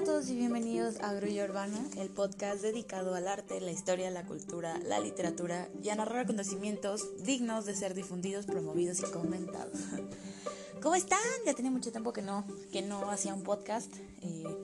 a 0.00 0.04
todos 0.04 0.30
y 0.30 0.34
bienvenidos 0.34 0.98
a 1.00 1.12
Grulla 1.12 1.44
Urbana, 1.44 1.78
el 1.98 2.08
podcast 2.08 2.62
dedicado 2.62 3.14
al 3.14 3.28
arte, 3.28 3.60
la 3.60 3.70
historia, 3.70 4.10
la 4.10 4.24
cultura, 4.24 4.78
la 4.78 4.98
literatura 4.98 5.68
y 5.82 5.90
a 5.90 5.94
narrar 5.94 6.20
acontecimientos 6.20 7.22
dignos 7.22 7.66
de 7.66 7.74
ser 7.74 7.92
difundidos, 7.92 8.46
promovidos 8.46 9.00
y 9.00 9.02
comentados. 9.02 9.78
¿Cómo 10.82 10.94
están? 10.94 11.18
Ya 11.44 11.52
tenía 11.52 11.70
mucho 11.70 11.90
tiempo 11.90 12.14
que 12.14 12.22
no, 12.22 12.46
que 12.72 12.80
no 12.80 13.10
hacía 13.10 13.34
un 13.34 13.42
podcast. 13.42 13.94
Eh, 14.22 14.56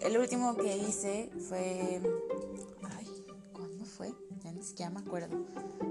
el 0.00 0.18
último 0.18 0.56
que 0.56 0.76
hice 0.76 1.30
fue... 1.48 2.00
Ay, 2.96 3.06
¿cuándo 3.52 3.84
fue? 3.84 4.12
Ya 4.42 4.50
ni 4.50 4.64
siquiera 4.64 4.90
me 4.90 4.98
acuerdo. 4.98 5.36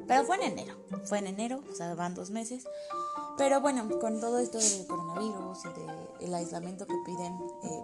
Pero 0.09 0.25
fue 0.25 0.35
en 0.35 0.51
enero. 0.51 0.75
Fue 1.05 1.19
en 1.19 1.27
enero, 1.27 1.63
o 1.71 1.73
sea, 1.73 1.95
van 1.95 2.15
dos 2.15 2.31
meses. 2.31 2.65
Pero 3.37 3.61
bueno, 3.61 3.87
con 3.99 4.19
todo 4.19 4.39
esto 4.39 4.57
del 4.57 4.87
coronavirus 4.87 5.59
y 6.19 6.25
del 6.25 6.33
aislamiento 6.33 6.85
que 6.85 6.95
piden, 7.05 7.33
eh, 7.63 7.83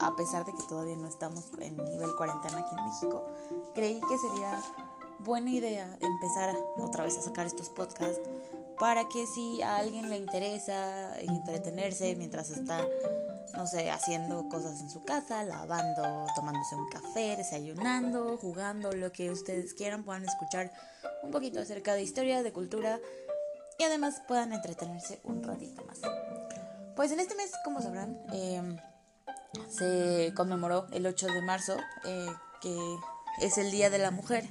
a 0.00 0.16
pesar 0.16 0.44
de 0.44 0.52
que 0.52 0.62
todavía 0.64 0.96
no 0.96 1.08
estamos 1.08 1.44
en 1.58 1.76
nivel 1.76 2.14
cuarentena 2.16 2.58
aquí 2.58 2.74
en 2.76 2.84
México, 2.84 3.24
creí 3.74 4.00
que 4.00 4.18
sería 4.18 4.60
buena 5.18 5.50
idea 5.50 5.96
empezar 6.00 6.56
otra 6.78 7.04
vez 7.04 7.16
a 7.18 7.22
sacar 7.22 7.46
estos 7.46 7.68
podcasts 7.68 8.20
para 8.78 9.08
que 9.10 9.26
si 9.26 9.60
a 9.60 9.76
alguien 9.76 10.08
le 10.08 10.16
interesa 10.16 11.18
entretenerse 11.20 12.16
mientras 12.16 12.48
está, 12.48 12.82
no 13.52 13.66
sé, 13.66 13.90
haciendo 13.90 14.48
cosas 14.48 14.80
en 14.80 14.88
su 14.88 15.04
casa, 15.04 15.44
lavando, 15.44 16.26
tomándose 16.34 16.76
un 16.76 16.88
café, 16.88 17.36
desayunando, 17.36 18.38
jugando, 18.38 18.90
lo 18.92 19.12
que 19.12 19.30
ustedes 19.30 19.74
quieran, 19.74 20.02
puedan 20.02 20.24
escuchar 20.24 20.72
un 21.22 21.30
poquito 21.30 21.60
acerca 21.60 21.92
de 21.92 22.02
historia, 22.02 22.42
de 22.42 22.54
cultura 22.54 22.98
y 23.78 23.82
además 23.82 24.22
puedan 24.26 24.54
entretenerse 24.54 25.20
un 25.24 25.42
ratito 25.42 25.84
más. 25.84 26.00
Pues 26.96 27.12
en 27.12 27.20
este 27.20 27.34
mes, 27.34 27.52
como 27.62 27.82
sabrán, 27.82 28.18
em, 28.32 28.78
se 29.68 30.32
conmemoró 30.34 30.86
el 30.92 31.06
8 31.06 31.26
de 31.26 31.42
marzo, 31.42 31.76
eh, 32.04 32.26
que 32.60 32.76
es 33.40 33.58
el 33.58 33.70
Día 33.70 33.90
de 33.90 33.98
la 33.98 34.10
Mujer. 34.10 34.48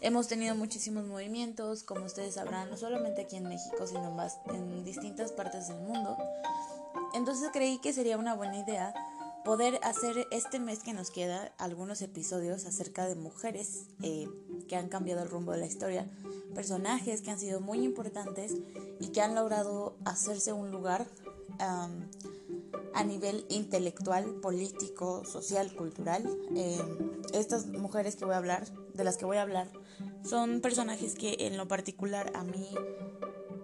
hemos 0.00 0.28
tenido 0.28 0.54
muchísimos 0.54 1.04
movimientos, 1.06 1.82
como 1.82 2.04
ustedes 2.04 2.34
sabrán, 2.34 2.70
no 2.70 2.76
solamente 2.76 3.22
aquí 3.22 3.36
en 3.36 3.48
México, 3.48 3.86
sino 3.86 4.10
más 4.10 4.38
en 4.52 4.84
distintas 4.84 5.32
partes 5.32 5.68
del 5.68 5.78
mundo. 5.78 6.16
Entonces 7.14 7.50
creí 7.52 7.78
que 7.78 7.92
sería 7.92 8.18
una 8.18 8.34
buena 8.34 8.58
idea 8.58 8.94
poder 9.44 9.80
hacer 9.82 10.26
este 10.30 10.60
mes 10.60 10.80
que 10.80 10.92
nos 10.92 11.10
queda 11.10 11.52
algunos 11.58 12.00
episodios 12.02 12.64
acerca 12.66 13.06
de 13.06 13.16
mujeres 13.16 13.86
eh, 14.02 14.28
que 14.68 14.76
han 14.76 14.88
cambiado 14.88 15.22
el 15.22 15.28
rumbo 15.28 15.52
de 15.52 15.58
la 15.58 15.66
historia, 15.66 16.08
personajes 16.54 17.22
que 17.22 17.30
han 17.30 17.40
sido 17.40 17.60
muy 17.60 17.82
importantes 17.84 18.54
y 19.00 19.08
que 19.08 19.20
han 19.20 19.34
logrado 19.34 19.96
hacerse 20.04 20.52
un 20.52 20.70
lugar 20.70 21.06
a 22.94 23.04
nivel 23.04 23.44
intelectual, 23.48 24.24
político, 24.40 25.24
social, 25.24 25.74
cultural. 25.74 26.22
Em, 26.54 27.20
estas 27.32 27.66
mujeres 27.66 28.16
que 28.16 28.24
voy 28.24 28.34
a 28.34 28.38
hablar, 28.38 28.64
de 28.94 29.04
las 29.04 29.16
que 29.16 29.24
voy 29.24 29.38
a 29.38 29.42
hablar, 29.42 29.68
son 30.24 30.60
personajes 30.60 31.14
que 31.14 31.36
en 31.40 31.56
lo 31.56 31.68
particular 31.68 32.30
a 32.34 32.44
mí 32.44 32.68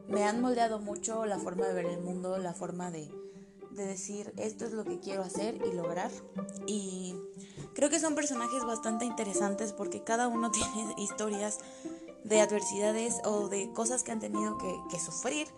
me 0.08 0.24
han 0.24 0.40
moldeado 0.40 0.78
mucho 0.78 1.26
la 1.26 1.38
forma 1.38 1.66
de 1.66 1.74
ver 1.74 1.86
el 1.86 2.00
mundo, 2.00 2.38
la 2.38 2.54
forma 2.54 2.90
de 2.90 3.10
de 3.78 3.86
decir 3.86 4.34
esto 4.36 4.66
es 4.66 4.72
lo 4.72 4.84
que 4.84 4.98
quiero 4.98 5.22
hacer 5.22 5.58
y 5.64 5.74
lograr. 5.74 6.10
Y 6.66 7.14
creo 7.74 7.88
que 7.88 8.00
son 8.00 8.14
personajes 8.14 8.64
bastante 8.64 9.06
interesantes 9.06 9.72
porque 9.72 10.04
cada 10.04 10.28
uno 10.28 10.50
tiene 10.50 10.94
historias 10.98 11.58
de 12.24 12.40
adversidades 12.40 13.14
o 13.24 13.48
de 13.48 13.72
cosas 13.72 14.02
que 14.02 14.12
han 14.12 14.20
tenido 14.20 14.58
que, 14.58 14.98
sufrir. 14.98 15.48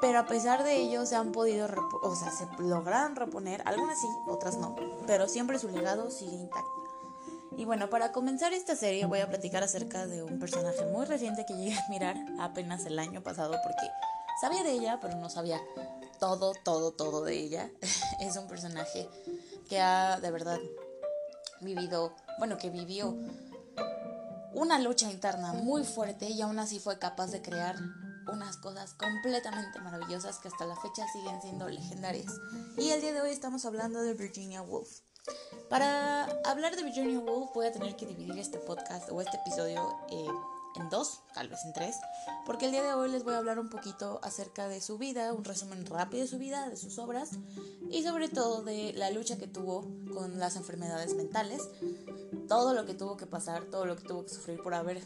Pero 0.00 0.18
a 0.18 0.26
pesar 0.26 0.64
de 0.64 0.76
ello 0.76 1.04
se 1.04 1.16
han 1.16 1.32
podido, 1.32 1.68
o 2.02 2.16
sea, 2.16 2.30
se 2.30 2.46
lograron 2.62 3.16
reponer, 3.16 3.62
algunas 3.66 4.00
sí, 4.00 4.06
otras 4.26 4.56
no, 4.56 4.74
pero 5.06 5.28
siempre 5.28 5.58
su 5.58 5.68
legado 5.68 6.10
sigue 6.10 6.36
intacto. 6.36 6.80
Y 7.56 7.64
bueno, 7.66 7.90
para 7.90 8.12
comenzar 8.12 8.52
esta 8.54 8.76
serie 8.76 9.04
voy 9.04 9.20
a 9.20 9.28
platicar 9.28 9.62
acerca 9.62 10.06
de 10.06 10.22
un 10.22 10.38
personaje 10.38 10.86
muy 10.86 11.04
reciente 11.04 11.44
que 11.44 11.54
llegué 11.54 11.76
a 11.76 11.88
mirar 11.90 12.16
apenas 12.38 12.86
el 12.86 12.98
año 12.98 13.22
pasado 13.22 13.54
porque 13.62 13.90
sabía 14.40 14.62
de 14.62 14.72
ella, 14.72 14.98
pero 15.02 15.16
no 15.16 15.28
sabía 15.28 15.60
todo, 16.18 16.54
todo, 16.64 16.92
todo 16.92 17.24
de 17.24 17.34
ella. 17.34 17.70
es 18.20 18.36
un 18.36 18.46
personaje 18.46 19.08
que 19.68 19.80
ha 19.80 20.18
de 20.20 20.30
verdad 20.30 20.58
vivido, 21.60 22.14
bueno, 22.38 22.56
que 22.56 22.70
vivió 22.70 23.14
una 24.54 24.78
lucha 24.78 25.10
interna 25.10 25.52
muy 25.52 25.84
fuerte 25.84 26.28
y 26.28 26.40
aún 26.42 26.58
así 26.58 26.78
fue 26.78 26.98
capaz 26.98 27.30
de 27.30 27.42
crear 27.42 27.76
unas 28.32 28.56
cosas 28.56 28.94
completamente 28.94 29.80
maravillosas 29.80 30.38
que 30.38 30.48
hasta 30.48 30.66
la 30.66 30.76
fecha 30.76 31.06
siguen 31.12 31.40
siendo 31.42 31.68
legendarias. 31.68 32.32
Y 32.76 32.90
el 32.90 33.00
día 33.00 33.12
de 33.12 33.20
hoy 33.20 33.30
estamos 33.30 33.64
hablando 33.64 34.02
de 34.02 34.14
Virginia 34.14 34.62
Woolf. 34.62 35.00
Para 35.68 36.24
hablar 36.44 36.76
de 36.76 36.82
Virginia 36.82 37.18
Woolf 37.18 37.50
voy 37.54 37.66
a 37.66 37.72
tener 37.72 37.96
que 37.96 38.06
dividir 38.06 38.38
este 38.38 38.58
podcast 38.58 39.10
o 39.10 39.20
este 39.20 39.36
episodio 39.36 39.98
eh, 40.10 40.26
en 40.76 40.88
dos, 40.88 41.20
tal 41.34 41.48
vez 41.48 41.64
en 41.64 41.72
tres, 41.72 41.96
porque 42.46 42.66
el 42.66 42.72
día 42.72 42.82
de 42.82 42.94
hoy 42.94 43.10
les 43.10 43.24
voy 43.24 43.34
a 43.34 43.38
hablar 43.38 43.58
un 43.58 43.68
poquito 43.68 44.20
acerca 44.22 44.68
de 44.68 44.80
su 44.80 44.98
vida, 44.98 45.32
un 45.32 45.44
resumen 45.44 45.84
rápido 45.86 46.22
de 46.22 46.28
su 46.28 46.38
vida, 46.38 46.68
de 46.68 46.76
sus 46.76 46.98
obras 46.98 47.30
y 47.90 48.02
sobre 48.02 48.28
todo 48.28 48.62
de 48.62 48.92
la 48.94 49.10
lucha 49.10 49.36
que 49.36 49.46
tuvo 49.46 49.86
con 50.14 50.38
las 50.38 50.56
enfermedades 50.56 51.14
mentales, 51.14 51.68
todo 52.48 52.74
lo 52.74 52.86
que 52.86 52.94
tuvo 52.94 53.16
que 53.16 53.26
pasar, 53.26 53.64
todo 53.64 53.84
lo 53.84 53.96
que 53.96 54.04
tuvo 54.04 54.24
que 54.24 54.30
sufrir 54.30 54.62
por 54.62 54.74
haber 54.74 55.04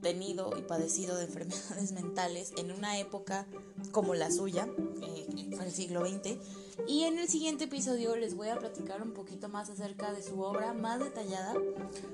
tenido 0.00 0.56
y 0.56 0.62
padecido 0.62 1.16
de 1.16 1.24
enfermedades 1.24 1.92
mentales 1.92 2.52
en 2.56 2.70
una 2.72 2.98
época 2.98 3.46
como 3.92 4.14
la 4.14 4.30
suya, 4.30 4.68
eh, 5.02 5.50
fue 5.54 5.66
el 5.66 5.72
siglo 5.72 6.06
XX. 6.06 6.38
Y 6.86 7.04
en 7.04 7.18
el 7.18 7.28
siguiente 7.28 7.64
episodio 7.64 8.16
les 8.16 8.34
voy 8.34 8.48
a 8.48 8.58
platicar 8.58 9.00
un 9.02 9.12
poquito 9.12 9.48
más 9.48 9.70
acerca 9.70 10.12
de 10.12 10.22
su 10.22 10.40
obra 10.40 10.72
más 10.74 11.00
detallada, 11.00 11.54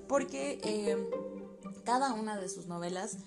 porque... 0.07 0.61
Eh, 0.63 1.32
cada 1.85 2.13
una 2.15 2.37
de 2.37 2.49
sus 2.49 2.67
novelas 2.67 3.19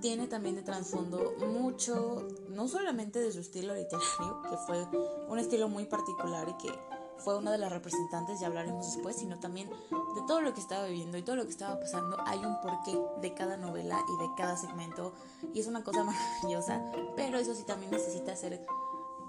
tiene 0.00 0.26
también 0.26 0.56
de 0.56 0.62
trasfondo 0.62 1.34
mucho, 1.46 2.26
no 2.48 2.66
solamente 2.66 3.20
de 3.20 3.30
su 3.30 3.40
estilo 3.40 3.74
literario, 3.74 4.42
que 4.48 4.56
fue 4.56 4.86
un 5.28 5.38
estilo 5.38 5.68
muy 5.68 5.84
particular 5.84 6.48
y 6.48 6.54
que 6.54 6.72
fue 7.18 7.38
una 7.38 7.52
de 7.52 7.58
las 7.58 7.70
representantes, 7.70 8.40
ya 8.40 8.48
hablaremos 8.48 8.94
después, 8.94 9.16
sino 9.16 9.38
también 9.38 9.70
de 9.70 10.22
todo 10.26 10.40
lo 10.40 10.52
que 10.54 10.60
estaba 10.60 10.86
viviendo 10.86 11.16
y 11.18 11.22
todo 11.22 11.36
lo 11.36 11.44
que 11.44 11.50
estaba 11.50 11.78
pasando. 11.78 12.16
Hay 12.26 12.40
un 12.40 12.60
porqué 12.60 12.98
de 13.20 13.32
cada 13.32 13.56
novela 13.56 13.98
y 14.08 14.22
de 14.22 14.28
cada 14.36 14.56
segmento 14.56 15.12
y 15.54 15.60
es 15.60 15.66
una 15.66 15.84
cosa 15.84 16.02
maravillosa, 16.42 16.82
pero 17.14 17.38
eso 17.38 17.54
sí 17.54 17.62
también 17.64 17.92
necesita 17.92 18.34
ser 18.34 18.66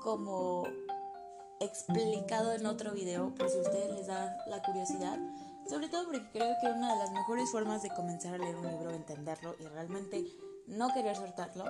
como 0.01 0.63
explicado 1.59 2.51
en 2.53 2.65
otro 2.65 2.91
video 2.93 3.33
por 3.35 3.49
si 3.49 3.59
ustedes 3.59 3.91
les 3.95 4.07
da 4.07 4.35
la 4.47 4.61
curiosidad 4.61 5.19
sobre 5.67 5.89
todo 5.89 6.05
porque 6.05 6.23
creo 6.31 6.55
que 6.61 6.67
una 6.67 6.93
de 6.93 6.99
las 6.99 7.11
mejores 7.11 7.51
formas 7.51 7.83
de 7.83 7.89
comenzar 7.89 8.35
a 8.35 8.37
leer 8.37 8.55
un 8.55 8.67
libro, 8.67 8.91
entenderlo 8.91 9.55
y 9.59 9.65
realmente 9.65 10.25
no 10.67 10.93
querer 10.93 11.15
soltarlo, 11.15 11.65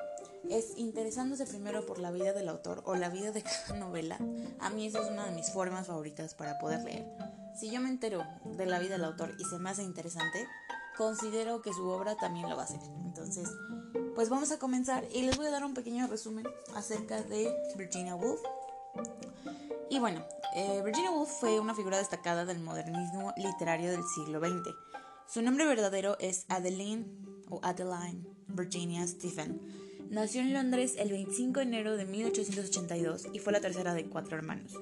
es 0.49 0.77
interesándose 0.77 1.45
primero 1.45 1.85
por 1.85 1.99
la 1.99 2.11
vida 2.11 2.33
del 2.33 2.49
autor 2.49 2.83
o 2.85 2.95
la 2.95 3.09
vida 3.09 3.31
de 3.31 3.43
cada 3.43 3.79
novela. 3.79 4.17
A 4.59 4.69
mí 4.69 4.87
esa 4.87 5.01
es 5.01 5.09
una 5.09 5.25
de 5.25 5.31
mis 5.31 5.51
formas 5.51 5.87
favoritas 5.87 6.35
para 6.35 6.59
poder 6.59 6.83
leer. 6.83 7.05
Si 7.59 7.69
yo 7.69 7.79
me 7.79 7.89
entero 7.89 8.23
de 8.45 8.65
la 8.65 8.79
vida 8.79 8.93
del 8.93 9.05
autor 9.05 9.35
y 9.39 9.45
se 9.45 9.57
me 9.59 9.69
hace 9.69 9.83
interesante, 9.83 10.47
considero 10.97 11.61
que 11.61 11.73
su 11.73 11.87
obra 11.87 12.15
también 12.15 12.49
lo 12.49 12.55
va 12.55 12.63
a 12.63 12.65
hacer. 12.65 12.79
Entonces, 13.03 13.49
pues 14.15 14.29
vamos 14.29 14.51
a 14.51 14.59
comenzar 14.59 15.05
y 15.11 15.23
les 15.23 15.37
voy 15.37 15.47
a 15.47 15.51
dar 15.51 15.63
un 15.63 15.73
pequeño 15.73 16.07
resumen 16.07 16.45
acerca 16.75 17.21
de 17.21 17.51
Virginia 17.75 18.15
Woolf. 18.15 18.41
Y 19.93 19.99
bueno, 19.99 20.25
eh, 20.55 20.81
Virginia 20.83 21.11
Woolf 21.11 21.29
fue 21.29 21.59
una 21.59 21.75
figura 21.75 21.99
destacada 21.99 22.45
del 22.45 22.57
modernismo 22.57 23.31
literario 23.37 23.91
del 23.91 24.01
siglo 24.03 24.39
XX. 24.39 24.75
Su 25.27 25.43
nombre 25.43 25.67
verdadero 25.67 26.17
es 26.19 26.47
Adeline 26.49 27.05
o 27.51 27.59
Adeline 27.61 28.25
Virginia 28.47 29.05
Stephen. 29.05 29.61
Nació 30.09 30.41
en 30.41 30.51
Londres 30.51 30.95
el 30.97 31.11
25 31.11 31.59
de 31.59 31.65
enero 31.67 31.95
de 31.95 32.05
1882 32.05 33.27
y 33.33 33.37
fue 33.37 33.53
la 33.53 33.61
tercera 33.61 33.93
de 33.93 34.05
cuatro 34.05 34.35
hermanos. 34.35 34.73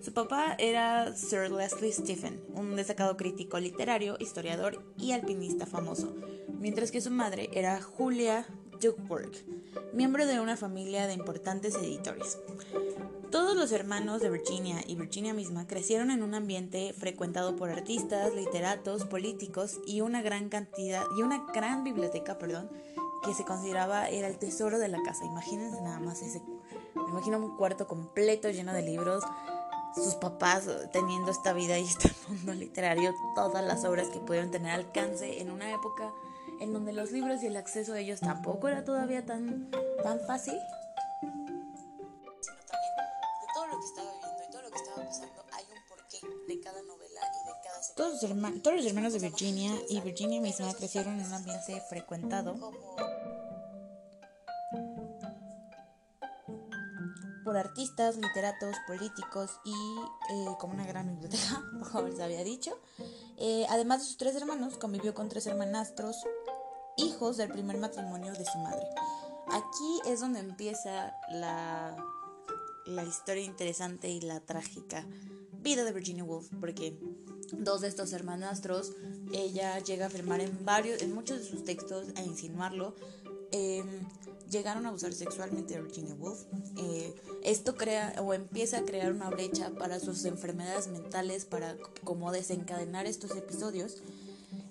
Su 0.00 0.12
papá 0.12 0.56
era 0.58 1.14
Sir 1.14 1.48
Leslie 1.48 1.92
Stephen, 1.92 2.42
un 2.56 2.74
destacado 2.74 3.16
crítico 3.16 3.60
literario, 3.60 4.16
historiador 4.18 4.84
y 4.98 5.12
alpinista 5.12 5.66
famoso, 5.66 6.16
mientras 6.58 6.90
que 6.90 7.00
su 7.00 7.12
madre 7.12 7.48
era 7.52 7.80
Julia 7.80 8.44
Duckworth, 8.80 9.46
miembro 9.92 10.26
de 10.26 10.40
una 10.40 10.56
familia 10.56 11.06
de 11.06 11.14
importantes 11.14 11.76
editores. 11.76 12.38
Todos 13.32 13.56
los 13.56 13.72
hermanos 13.72 14.20
de 14.20 14.28
Virginia 14.28 14.82
y 14.86 14.94
Virginia 14.94 15.32
misma 15.32 15.66
crecieron 15.66 16.10
en 16.10 16.22
un 16.22 16.34
ambiente 16.34 16.92
frecuentado 16.92 17.56
por 17.56 17.70
artistas, 17.70 18.34
literatos, 18.34 19.06
políticos 19.06 19.80
y 19.86 20.02
una 20.02 20.20
gran 20.20 20.50
cantidad 20.50 21.02
y 21.16 21.22
una 21.22 21.46
gran 21.54 21.82
biblioteca, 21.82 22.38
perdón, 22.38 22.70
que 23.24 23.32
se 23.32 23.46
consideraba 23.46 24.10
era 24.10 24.28
el 24.28 24.36
tesoro 24.36 24.78
de 24.78 24.88
la 24.88 25.02
casa. 25.02 25.24
Imagínense 25.24 25.80
nada 25.80 25.98
más 25.98 26.20
ese 26.20 26.42
me 26.94 27.10
imagino 27.10 27.38
un 27.38 27.56
cuarto 27.56 27.86
completo 27.86 28.50
lleno 28.50 28.74
de 28.74 28.82
libros, 28.82 29.24
sus 29.94 30.14
papás 30.16 30.68
teniendo 30.92 31.30
esta 31.30 31.54
vida 31.54 31.78
y 31.78 31.84
este 31.84 32.10
mundo 32.28 32.52
literario, 32.52 33.14
todas 33.34 33.64
las 33.64 33.84
obras 33.86 34.08
que 34.08 34.20
pudieron 34.20 34.50
tener 34.50 34.72
alcance 34.72 35.40
en 35.40 35.50
una 35.50 35.72
época 35.72 36.12
en 36.60 36.74
donde 36.74 36.92
los 36.92 37.12
libros 37.12 37.42
y 37.42 37.46
el 37.46 37.56
acceso 37.56 37.94
a 37.94 37.98
ellos 37.98 38.20
tampoco 38.20 38.68
era 38.68 38.84
todavía 38.84 39.24
tan, 39.24 39.70
tan 40.02 40.20
fácil. 40.20 40.54
Todos 47.96 48.14
los, 48.14 48.22
hermanos, 48.22 48.62
todos 48.62 48.76
los 48.78 48.86
hermanos 48.86 49.12
de 49.12 49.18
Virginia 49.18 49.72
y 49.88 50.00
Virginia 50.00 50.40
misma 50.40 50.72
crecieron 50.74 51.20
en 51.20 51.26
un 51.26 51.34
ambiente 51.34 51.80
frecuentado 51.88 52.54
por 57.44 57.56
artistas, 57.56 58.16
literatos, 58.16 58.76
políticos 58.86 59.50
y 59.64 59.74
eh, 60.32 60.46
una 60.62 60.86
gran 60.86 61.08
biblioteca, 61.08 61.62
como 61.92 62.08
les 62.08 62.20
había 62.20 62.42
dicho. 62.44 62.78
Eh, 63.36 63.66
además 63.68 64.00
de 64.00 64.06
sus 64.06 64.16
tres 64.16 64.36
hermanos, 64.36 64.78
convivió 64.78 65.12
con 65.12 65.28
tres 65.28 65.46
hermanastros, 65.46 66.16
hijos 66.96 67.36
del 67.36 67.50
primer 67.50 67.76
matrimonio 67.76 68.32
de 68.32 68.44
su 68.46 68.58
madre. 68.58 68.86
Aquí 69.48 70.00
es 70.10 70.20
donde 70.20 70.40
empieza 70.40 71.14
la, 71.30 71.96
la 72.86 73.04
historia 73.04 73.44
interesante 73.44 74.08
y 74.08 74.20
la 74.20 74.40
trágica 74.40 75.04
vida 75.62 75.84
de 75.84 75.92
Virginia 75.92 76.24
Woolf, 76.24 76.48
porque 76.60 76.98
dos 77.52 77.80
de 77.82 77.88
estos 77.88 78.12
hermanastros, 78.12 78.92
ella 79.32 79.78
llega 79.78 80.06
a 80.06 80.08
afirmar 80.08 80.40
en 80.40 80.64
varios, 80.64 81.02
en 81.02 81.14
muchos 81.14 81.38
de 81.38 81.44
sus 81.44 81.64
textos, 81.64 82.08
a 82.16 82.22
insinuarlo, 82.22 82.94
em, 83.50 83.86
llegaron 84.50 84.84
a 84.86 84.90
abusar 84.90 85.12
sexualmente 85.12 85.74
de 85.74 85.82
Virginia 85.82 86.14
Woolf. 86.14 86.44
Eh, 86.76 87.14
esto 87.42 87.74
crea 87.74 88.14
o 88.22 88.34
empieza 88.34 88.78
a 88.78 88.82
crear 88.82 89.12
una 89.12 89.30
brecha 89.30 89.70
para 89.70 89.98
sus 89.98 90.24
enfermedades 90.24 90.88
mentales, 90.88 91.44
para 91.44 91.76
como 92.04 92.30
desencadenar 92.32 93.06
estos 93.06 93.34
episodios. 93.36 94.02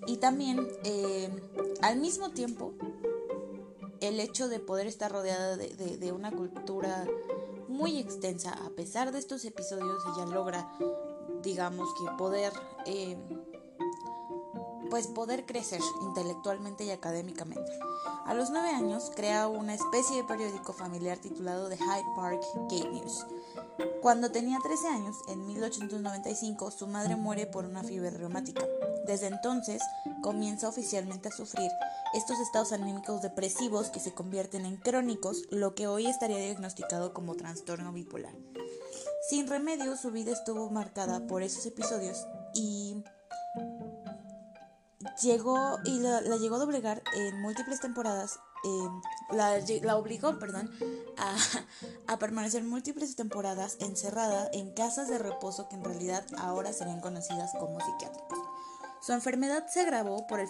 Y 0.07 0.17
también, 0.17 0.67
em, 0.83 1.31
al 1.81 1.99
mismo 1.99 2.31
tiempo, 2.31 2.73
el 4.01 4.19
hecho 4.19 4.49
de 4.49 4.59
poder 4.59 4.87
estar 4.87 5.11
rodeada 5.11 5.57
de, 5.57 6.11
una 6.11 6.31
cultura 6.31 7.07
muy 7.67 7.97
extensa, 7.97 8.51
a 8.51 8.69
pesar 8.71 9.11
de 9.11 9.19
estos 9.19 9.45
episodios, 9.45 10.03
ella 10.15 10.25
logra, 10.25 10.67
digamos 11.41 11.87
que 11.93 12.11
poder, 12.17 12.53
eh, 12.85 13.17
pues 14.89 15.07
poder 15.07 15.45
crecer 15.45 15.81
intelectualmente 16.01 16.83
y 16.83 16.91
académicamente. 16.91 17.71
A 18.25 18.33
los 18.33 18.49
nueve 18.49 18.69
años 18.69 19.11
crea 19.15 19.47
una 19.47 19.73
especie 19.73 20.17
de 20.17 20.23
periódico 20.23 20.73
familiar 20.73 21.17
titulado 21.17 21.69
The 21.69 21.77
Hyde 21.77 22.15
Park 22.15 22.41
Gate 22.69 22.89
News. 22.89 23.25
Cuando 24.01 24.31
tenía 24.31 24.57
13 24.61 24.87
años, 24.87 25.17
en 25.27 25.45
1895, 25.45 26.71
su 26.71 26.87
madre 26.87 27.15
muere 27.15 27.45
por 27.45 27.65
una 27.65 27.83
fiebre 27.83 28.11
reumática. 28.11 28.65
Desde 29.05 29.27
entonces, 29.27 29.81
comienza 30.21 30.69
oficialmente 30.69 31.29
a 31.29 31.31
sufrir 31.31 31.71
estos 32.13 32.39
estados 32.39 32.71
anímicos 32.71 33.21
depresivos 33.21 33.89
que 33.89 33.99
se 33.99 34.13
convierten 34.13 34.65
en 34.65 34.77
crónicos, 34.77 35.43
lo 35.49 35.75
que 35.75 35.87
hoy 35.87 36.07
estaría 36.07 36.37
diagnosticado 36.37 37.13
como 37.13 37.35
trastorno 37.35 37.91
bipolar. 37.91 38.33
Sin 39.31 39.47
remedio, 39.47 39.95
su 39.95 40.11
vida 40.11 40.33
estuvo 40.33 40.69
marcada 40.71 41.25
por 41.25 41.41
esos 41.41 41.65
episodios 41.65 42.27
y 42.53 43.01
llegó 45.23 45.79
y 45.85 45.99
la, 46.01 46.19
llegó 46.35 46.57
a 46.57 46.59
doblegar 46.59 47.01
en 47.15 47.39
múltiples 47.39 47.79
temporadas. 47.79 48.41
la, 49.31 49.57
la, 49.83 49.95
obligó, 49.95 50.37
perdón, 50.37 50.69
a, 51.17 51.37
a, 52.13 52.19
permanecer 52.19 52.65
múltiples 52.65 53.15
temporadas 53.15 53.77
encerrada 53.79 54.49
en 54.51 54.73
casas 54.73 55.07
de 55.07 55.17
reposo 55.17 55.69
que 55.69 55.77
en 55.77 55.85
realidad 55.85 56.25
ahora 56.37 56.73
serían 56.73 56.99
conocidas 56.99 57.53
como 57.57 57.79
psiquiátricos. 57.79 58.37
Su 59.01 59.13
enfermedad 59.13 59.65
se 59.67 59.81
agravó 59.81 60.27
por 60.27 60.39
el, 60.39 60.47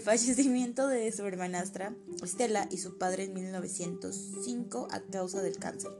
fallecimiento 0.00 0.86
de 0.86 1.10
su 1.12 1.24
hermanastra 1.24 1.94
Stella 2.22 2.68
y 2.70 2.76
su 2.76 2.98
padre 2.98 3.24
en 3.24 3.32
1905 3.32 4.88
a 4.90 5.00
causa 5.00 5.40
del 5.40 5.56
cáncer. 5.56 5.90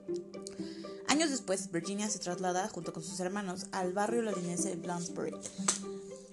Años 1.09 1.31
después, 1.31 1.71
Virginia 1.71 2.11
se 2.11 2.19
traslada 2.19 2.69
junto 2.69 2.93
con 2.93 3.03
sus 3.03 3.19
hermanos 3.21 3.67
al 3.73 3.95
barrio 3.95 4.21
londinense 4.21 4.69
de 4.69 4.77
Bloomsbury, 4.77 5.35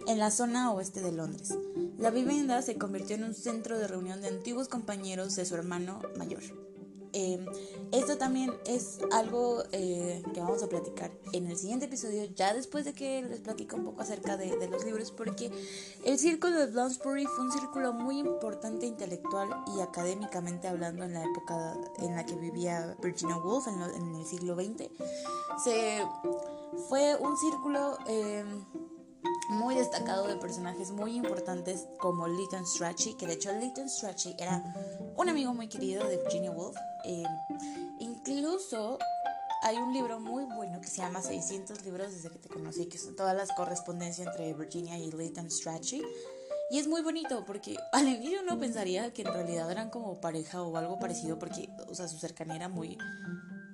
en 0.07 0.19
la 0.19 0.29
zona 0.29 0.73
oeste 0.73 1.01
de 1.01 1.13
Londres. 1.13 1.53
La 1.97 2.09
vivienda 2.09 2.61
se 2.61 2.77
convirtió 2.77 3.15
en 3.15 3.23
un 3.23 3.33
centro 3.33 3.79
de 3.79 3.88
reunión 3.88 4.21
de 4.21 4.27
antiguos 4.27 4.67
compañeros 4.67 5.38
de 5.38 5.45
su 5.45 5.55
hermano 5.55 6.01
mayor. 6.17 6.70
Em, 7.13 7.46
esto 7.92 8.18
también 8.18 8.54
es 8.66 9.00
algo 9.12 9.63
eh, 9.72 10.24
que 10.34 10.40
vamos 10.40 10.63
a 10.63 10.69
platicar 10.69 11.12
en 11.34 11.48
el 11.48 11.58
siguiente 11.58 11.86
episodio, 11.86 12.24
ya 12.36 12.54
después 12.54 12.86
de 12.86 12.94
que 12.94 13.22
les 13.22 13.42
platico 13.42 13.75
un 13.75 13.86
poco 13.86 14.02
acerca 14.02 14.38
de, 14.38 14.68
los 14.69 14.86
libros, 14.86 15.12
porque 15.12 15.52
el 16.06 16.18
círculo 16.18 16.58
de 16.58 16.68
Bloomsbury 16.68 17.25
fue 17.25 17.46
un 17.46 17.52
círculo 17.52 17.94
muy 17.94 18.19
importante 18.19 18.86
intelectual 18.86 19.50
y 19.75 19.81
académicamente 19.81 20.68
hablando 20.68 21.04
en 21.04 21.13
la 21.13 21.24
época 21.24 21.75
en 22.00 22.16
la 22.16 22.25
que 22.25 22.36
vivía 22.36 22.96
Virginia 23.02 23.38
Woolf, 23.38 23.68
en, 23.68 24.16
el 24.16 24.25
siglo 24.25 24.56
XX. 24.56 24.90
Se, 25.63 26.02
fue 26.88 27.16
un 27.18 27.38
círculo... 27.38 27.98
Em, 28.08 28.66
muy 29.50 29.75
destacado 29.75 30.28
de 30.28 30.38
personajes 30.38 30.92
muy 30.92 31.16
importantes 31.16 31.88
como 32.00 32.28
Lytton 32.28 32.66
Strachey, 32.66 33.16
que 33.16 33.28
de 33.28 33.34
hecho 33.34 33.52
Lytton 33.52 33.90
Strachey 33.90 34.36
era 34.40 34.63
un 35.18 35.28
amigo 35.28 35.54
muy 35.54 35.68
querido 35.68 36.08
de 36.08 36.18
Virginia 36.18 36.52
Woolf. 36.52 36.78
Eh, 37.06 37.24
incluso 38.00 38.98
hay 39.63 39.77
un 39.77 39.94
libro 39.94 40.19
muy 40.19 40.45
bueno 40.45 40.81
que 40.81 40.88
se 40.88 40.98
llama 40.98 41.21
600 41.21 41.86
libros 41.86 42.12
desde 42.12 42.30
que 42.30 42.39
te 42.39 42.50
conocí, 42.50 42.88
que 42.88 42.98
son 42.98 43.15
todas 43.15 43.36
las 43.36 43.51
correspondencias 43.51 44.27
entre 44.27 44.53
Virginia 44.53 44.98
y 44.98 45.12
Lytton 45.12 45.50
Strachey. 45.51 46.01
Y 46.71 46.80
es 46.80 46.88
muy 46.88 47.01
bonito 47.01 47.44
porque 47.45 47.77
al 47.92 48.07
inicio 48.07 48.42
uno 48.42 48.57
pensaría 48.59 49.13
que 49.13 49.21
en 49.21 49.33
realidad 49.33 49.69
eran 49.69 49.89
como 49.89 50.19
pareja 50.19 50.63
o 50.63 50.75
algo 50.77 51.00
parecido 51.00 51.38
porque, 51.38 51.69
o 51.88 51.95
sea, 51.95 52.07
su 52.07 52.18
cercanía 52.18 52.56
era 52.56 52.69
muy, 52.69 52.98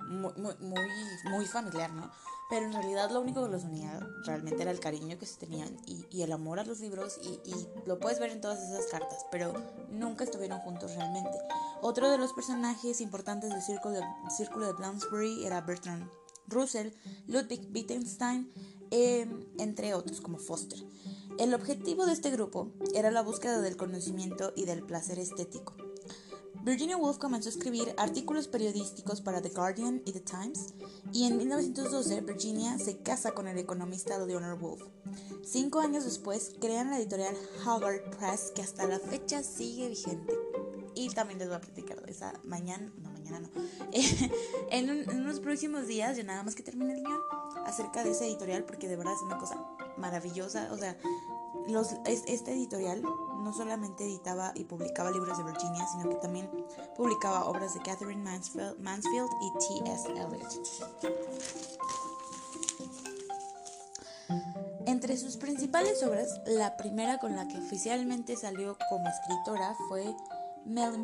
muy, 0.09 0.33
muy, 0.59 0.81
muy 1.29 1.45
familiar, 1.45 1.91
¿no? 1.91 2.11
Pero 2.49 2.65
en 2.65 2.73
realidad 2.73 3.11
lo 3.11 3.21
único 3.21 3.43
que 3.43 3.51
los 3.51 3.63
unía 3.63 3.99
realmente 4.25 4.61
era 4.61 4.71
el 4.71 4.79
cariño 4.79 5.17
que 5.17 5.25
se 5.25 5.37
tenían 5.37 5.75
y, 5.85 6.21
el 6.21 6.31
amor 6.31 6.59
a 6.59 6.65
los 6.65 6.79
libros 6.79 7.19
y, 7.21 7.39
lo 7.85 7.99
puedes 7.99 8.19
ver 8.19 8.31
en 8.31 8.41
todas 8.41 8.59
esas 8.61 8.87
cartas, 8.87 9.25
pero 9.31 9.53
nunca 9.91 10.23
estuvieron 10.23 10.59
juntos 10.59 10.95
realmente. 10.95 11.37
Otro 11.81 12.09
de 12.09 12.17
los 12.17 12.33
personajes 12.33 13.01
importantes 13.01 13.49
del 13.49 13.61
círculo 13.61 13.95
de, 13.95 14.03
círculo 14.35 14.73
Bloomsbury 14.75 15.45
era 15.45 15.61
Bertrand 15.61 16.09
Russell, 16.47 16.91
Ludwig 17.27 17.69
Wittgenstein, 17.73 18.51
em, 18.91 19.45
entre 19.57 19.93
otros 19.93 20.21
como 20.21 20.37
Foster. 20.37 20.79
El 21.37 21.53
objetivo 21.53 22.05
de 22.05 22.13
este 22.13 22.31
grupo 22.31 22.71
era 22.93 23.11
la 23.11 23.21
búsqueda 23.21 23.61
del 23.61 23.77
conocimiento 23.77 24.53
y 24.55 24.65
del 24.65 24.83
placer 24.83 25.19
estético. 25.19 25.86
Virginia 26.67 26.97
Woolf 26.97 27.17
comenzó 27.17 27.47
a 27.47 27.53
escribir 27.53 27.93
artículos 27.95 28.49
periodísticos 28.49 29.21
para 29.21 29.41
The 29.41 29.51
Guardian 29.51 30.01
y 30.03 30.11
The 30.11 30.19
Times, 30.19 30.73
y 31.13 31.23
en 31.23 31.37
1912 31.37 32.19
Virginia 32.19 32.77
se 32.77 32.97
casa 32.97 33.31
con 33.31 33.47
el 33.47 33.57
economista 33.57 34.17
Leonard 34.17 34.61
Woolf. 34.61 34.83
Cinco 35.45 35.79
años 35.79 36.03
después 36.03 36.55
crean 36.59 36.89
la 36.89 36.99
editorial 36.99 37.37
Hogarth 37.65 38.13
Press, 38.17 38.51
que 38.53 38.63
hasta 38.63 38.85
la 38.85 38.99
fecha 38.99 39.43
sigue 39.43 39.87
vigente. 39.87 40.33
Y 40.93 41.07
también 41.11 41.39
les 41.39 41.47
voy 41.47 41.55
a 41.55 41.61
platicar 41.61 42.05
de 42.05 42.11
esa 42.11 42.33
mañana, 42.43 42.91
no 42.97 43.11
mañana 43.11 43.39
no, 43.39 43.49
en, 44.69 44.89
en, 44.89 45.21
unos 45.21 45.39
próximos 45.39 45.87
días, 45.87 46.17
ya 46.17 46.23
nada 46.23 46.43
más 46.43 46.53
que 46.53 46.63
termine 46.63 46.95
el 46.95 46.99
guion, 46.99 47.21
acerca 47.65 48.03
de 48.03 48.11
esa 48.11 48.25
editorial, 48.25 48.65
porque 48.65 48.89
de 48.89 48.97
verdad 48.97 49.13
es 49.13 49.21
una 49.21 49.37
cosa 49.37 49.55
maravillosa. 49.95 50.67
O 50.73 50.77
sea, 50.77 50.97
los, 51.69 51.95
este 52.05 52.51
editorial 52.51 53.03
no 53.39 53.53
solamente 53.53 54.03
editaba 54.03 54.51
y 54.55 54.63
publicaba 54.63 55.11
libros 55.11 55.37
de 55.37 55.43
Virginia, 55.43 55.85
sino 55.87 56.09
que 56.09 56.15
también 56.15 56.49
publicaba 56.95 57.45
obras 57.45 57.73
de 57.73 57.81
Catherine 57.81 58.21
Mansfield, 58.21 58.79
Mansfield 58.79 59.29
y 59.41 59.83
T.S. 59.83 60.09
Eliot. 60.09 60.61
Entre 64.85 65.17
sus 65.17 65.37
principales 65.37 66.01
obras, 66.03 66.41
la 66.45 66.77
primera 66.77 67.19
con 67.19 67.35
la 67.35 67.47
que 67.47 67.57
oficialmente 67.57 68.35
salió 68.35 68.77
como 68.89 69.07
escritora 69.07 69.75
fue 69.89 70.15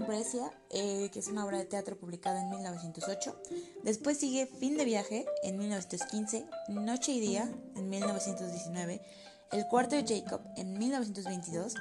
Brescia, 0.05 0.51
eh, 0.71 1.09
que 1.11 1.19
es 1.19 1.27
una 1.27 1.45
obra 1.45 1.57
de 1.57 1.65
teatro 1.65 1.97
publicada 1.97 2.41
en 2.41 2.49
1908. 2.49 3.35
Después 3.83 4.17
sigue 4.17 4.45
Fin 4.45 4.77
de 4.77 4.85
viaje 4.85 5.25
en 5.43 5.57
1915, 5.57 6.45
Noche 6.69 7.13
y 7.13 7.19
día 7.21 7.49
en 7.75 7.89
1919 7.89 9.01
el 9.53 9.67
cuarto 9.67 9.95
de 9.95 10.03
Jacob 10.03 10.41
en 10.57 10.77
1922, 10.79 11.75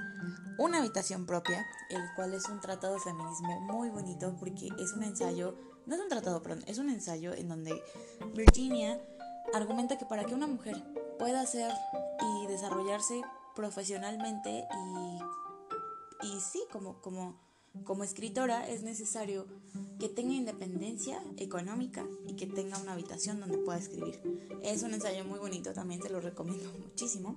Una 0.58 0.78
habitación 0.78 1.26
propia, 1.26 1.66
el 1.90 2.02
cual 2.14 2.34
es 2.34 2.48
un 2.48 2.60
tratado 2.60 2.94
de 2.94 3.00
feminismo 3.00 3.60
muy 3.60 3.88
bonito 3.90 4.34
porque 4.38 4.68
es 4.78 4.92
un 4.92 5.02
ensayo, 5.02 5.56
no 5.86 5.94
es 5.94 6.00
un 6.00 6.08
tratado, 6.08 6.42
perdón, 6.42 6.64
es 6.66 6.78
un 6.78 6.90
ensayo 6.90 7.32
en 7.34 7.48
donde 7.48 7.82
Virginia 8.34 9.00
argumenta 9.54 9.98
que 9.98 10.06
para 10.06 10.24
que 10.24 10.34
una 10.34 10.46
mujer 10.46 10.76
pueda 11.18 11.44
ser 11.46 11.72
y 12.20 12.46
desarrollarse 12.46 13.22
profesionalmente 13.54 14.66
y, 16.22 16.26
y 16.28 16.40
sí, 16.40 16.62
como, 16.70 17.00
como, 17.00 17.38
Como 17.84 18.04
escritora 18.04 18.68
es 18.68 18.82
necesario 18.82 19.46
que 19.98 20.08
tenga 20.08 20.34
independencia 20.34 21.22
económica 21.38 22.04
y 22.28 22.36
que 22.36 22.46
tenga 22.46 22.78
una 22.78 22.92
habitación 22.92 23.40
donde 23.40 23.56
pueda 23.56 23.78
escribir. 23.78 24.20
Es 24.62 24.82
un 24.82 24.92
ensayo 24.92 25.24
muy 25.24 25.38
bonito, 25.38 25.72
también 25.72 26.00
te 26.00 26.10
lo 26.10 26.20
recomiendo 26.20 26.70
muchísimo. 26.78 27.36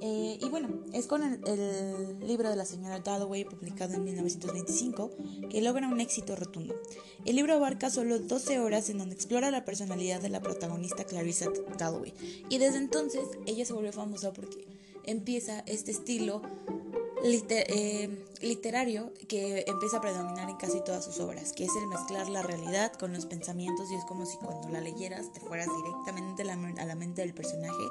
Eh, 0.00 0.38
y 0.40 0.48
bueno, 0.48 0.68
es 0.92 1.06
con 1.06 1.22
el, 1.22 2.18
libro 2.26 2.50
de 2.50 2.56
la 2.56 2.64
señora 2.64 3.00
Dalloway, 3.00 3.44
publicado 3.44 3.94
en 3.94 4.04
1925, 4.04 5.10
que 5.48 5.62
logra 5.62 5.88
un 5.88 6.00
éxito 6.00 6.36
rotundo. 6.36 6.74
El 7.24 7.36
libro 7.36 7.54
abarca 7.54 7.90
solo 7.90 8.18
12 8.18 8.60
horas 8.60 8.90
en 8.90 8.98
donde 8.98 9.14
explora 9.14 9.50
la 9.50 9.64
personalidad 9.64 10.20
de 10.20 10.28
la 10.28 10.40
protagonista 10.40 11.04
Clarissa 11.04 11.46
Dalloway. 11.78 12.12
Y 12.48 12.58
desde 12.58 12.78
entonces 12.78 13.22
ella 13.46 13.64
se 13.64 13.72
volvió 13.72 13.92
famosa 13.92 14.32
porque 14.32 14.66
empieza 15.04 15.60
este 15.66 15.92
estilo 15.92 16.42
eh, 17.34 18.26
literario 18.40 19.12
que 19.28 19.64
empieza 19.66 19.98
a 19.98 20.00
predominar 20.00 20.48
en 20.48 20.56
casi 20.56 20.80
todas 20.80 21.04
sus 21.04 21.18
obras, 21.20 21.52
que 21.52 21.64
es 21.64 21.76
el 21.76 21.86
mezclar 21.86 22.28
la 22.28 22.42
realidad 22.42 22.92
con 22.92 23.12
los 23.12 23.26
pensamientos 23.26 23.90
y 23.90 23.94
es 23.94 24.04
como 24.04 24.26
si 24.26 24.36
cuando 24.36 24.68
la 24.68 24.80
leyeras 24.80 25.32
te 25.32 25.40
fueras 25.40 25.68
directamente 25.74 26.42
a 26.42 26.84
la, 26.84 26.94
mente 26.94 27.22
del 27.22 27.34
personaje 27.34 27.82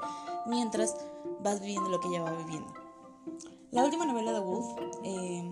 mientras 0.45 0.95
vas 1.41 1.59
viviendo 1.59 1.89
lo 1.89 1.99
que 1.99 2.07
ella 2.07 2.23
va 2.23 2.33
viviendo. 2.33 2.73
La 3.71 3.83
última 3.83 4.05
novela 4.05 4.31
de 4.31 4.39
Wolf, 4.39 4.65
eh, 5.03 5.51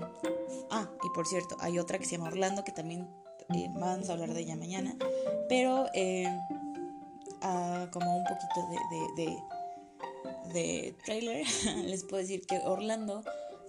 ah, 0.72 0.90
y 1.04 1.10
por 1.14 1.28
cierto, 1.28 1.58
hay 1.60 1.78
otra 1.80 2.00
que 2.00 2.06
se 2.06 2.12
llama 2.18 2.30
Orlando 2.30 2.64
que 2.64 2.72
también 2.72 3.10
eh, 3.54 3.70
vamos 3.74 4.10
a 4.10 4.14
hablar 4.14 4.34
de 4.34 4.42
ella 4.42 4.56
mañana, 4.56 4.96
pero 5.50 5.88
como 7.92 8.18
un 8.18 8.24
poquito 8.24 8.62
de 10.54 10.96
trailer, 11.04 11.46
les 11.86 12.04
puedo 12.04 12.22
decir 12.22 12.46
que 12.46 12.60
Orlando 12.60 13.24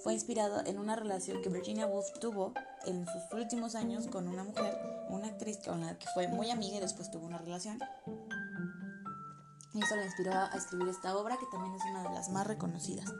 fue 0.04 0.12
inspirado 0.12 0.60
en 0.66 0.78
una 0.78 0.96
relación 0.96 1.40
que 1.40 1.48
Virginia 1.48 1.86
Woolf 1.86 2.12
tuvo 2.20 2.52
en 2.84 3.06
sus 3.06 3.22
últimos 3.32 3.74
años 3.74 4.06
con 4.06 4.28
una 4.28 4.44
mujer, 4.44 4.78
una 5.08 5.28
actriz 5.28 5.56
con 5.64 5.80
la 5.80 5.98
que 5.98 6.06
fue 6.12 6.28
muy 6.28 6.50
amiga 6.50 6.76
y 6.76 6.80
después 6.80 7.10
tuvo 7.10 7.24
una 7.24 7.38
relación. 7.38 7.78
Y 9.72 9.82
eso 9.82 9.96
la 9.96 10.04
inspiró 10.04 10.32
a 10.32 10.50
escribir 10.54 10.88
esta 10.88 11.16
obra, 11.16 11.38
que 11.38 11.46
también 11.50 11.74
es 11.74 11.82
una 11.90 12.02
de 12.02 12.10
las 12.10 12.28
más 12.28 12.46
reconocidas. 12.46 13.10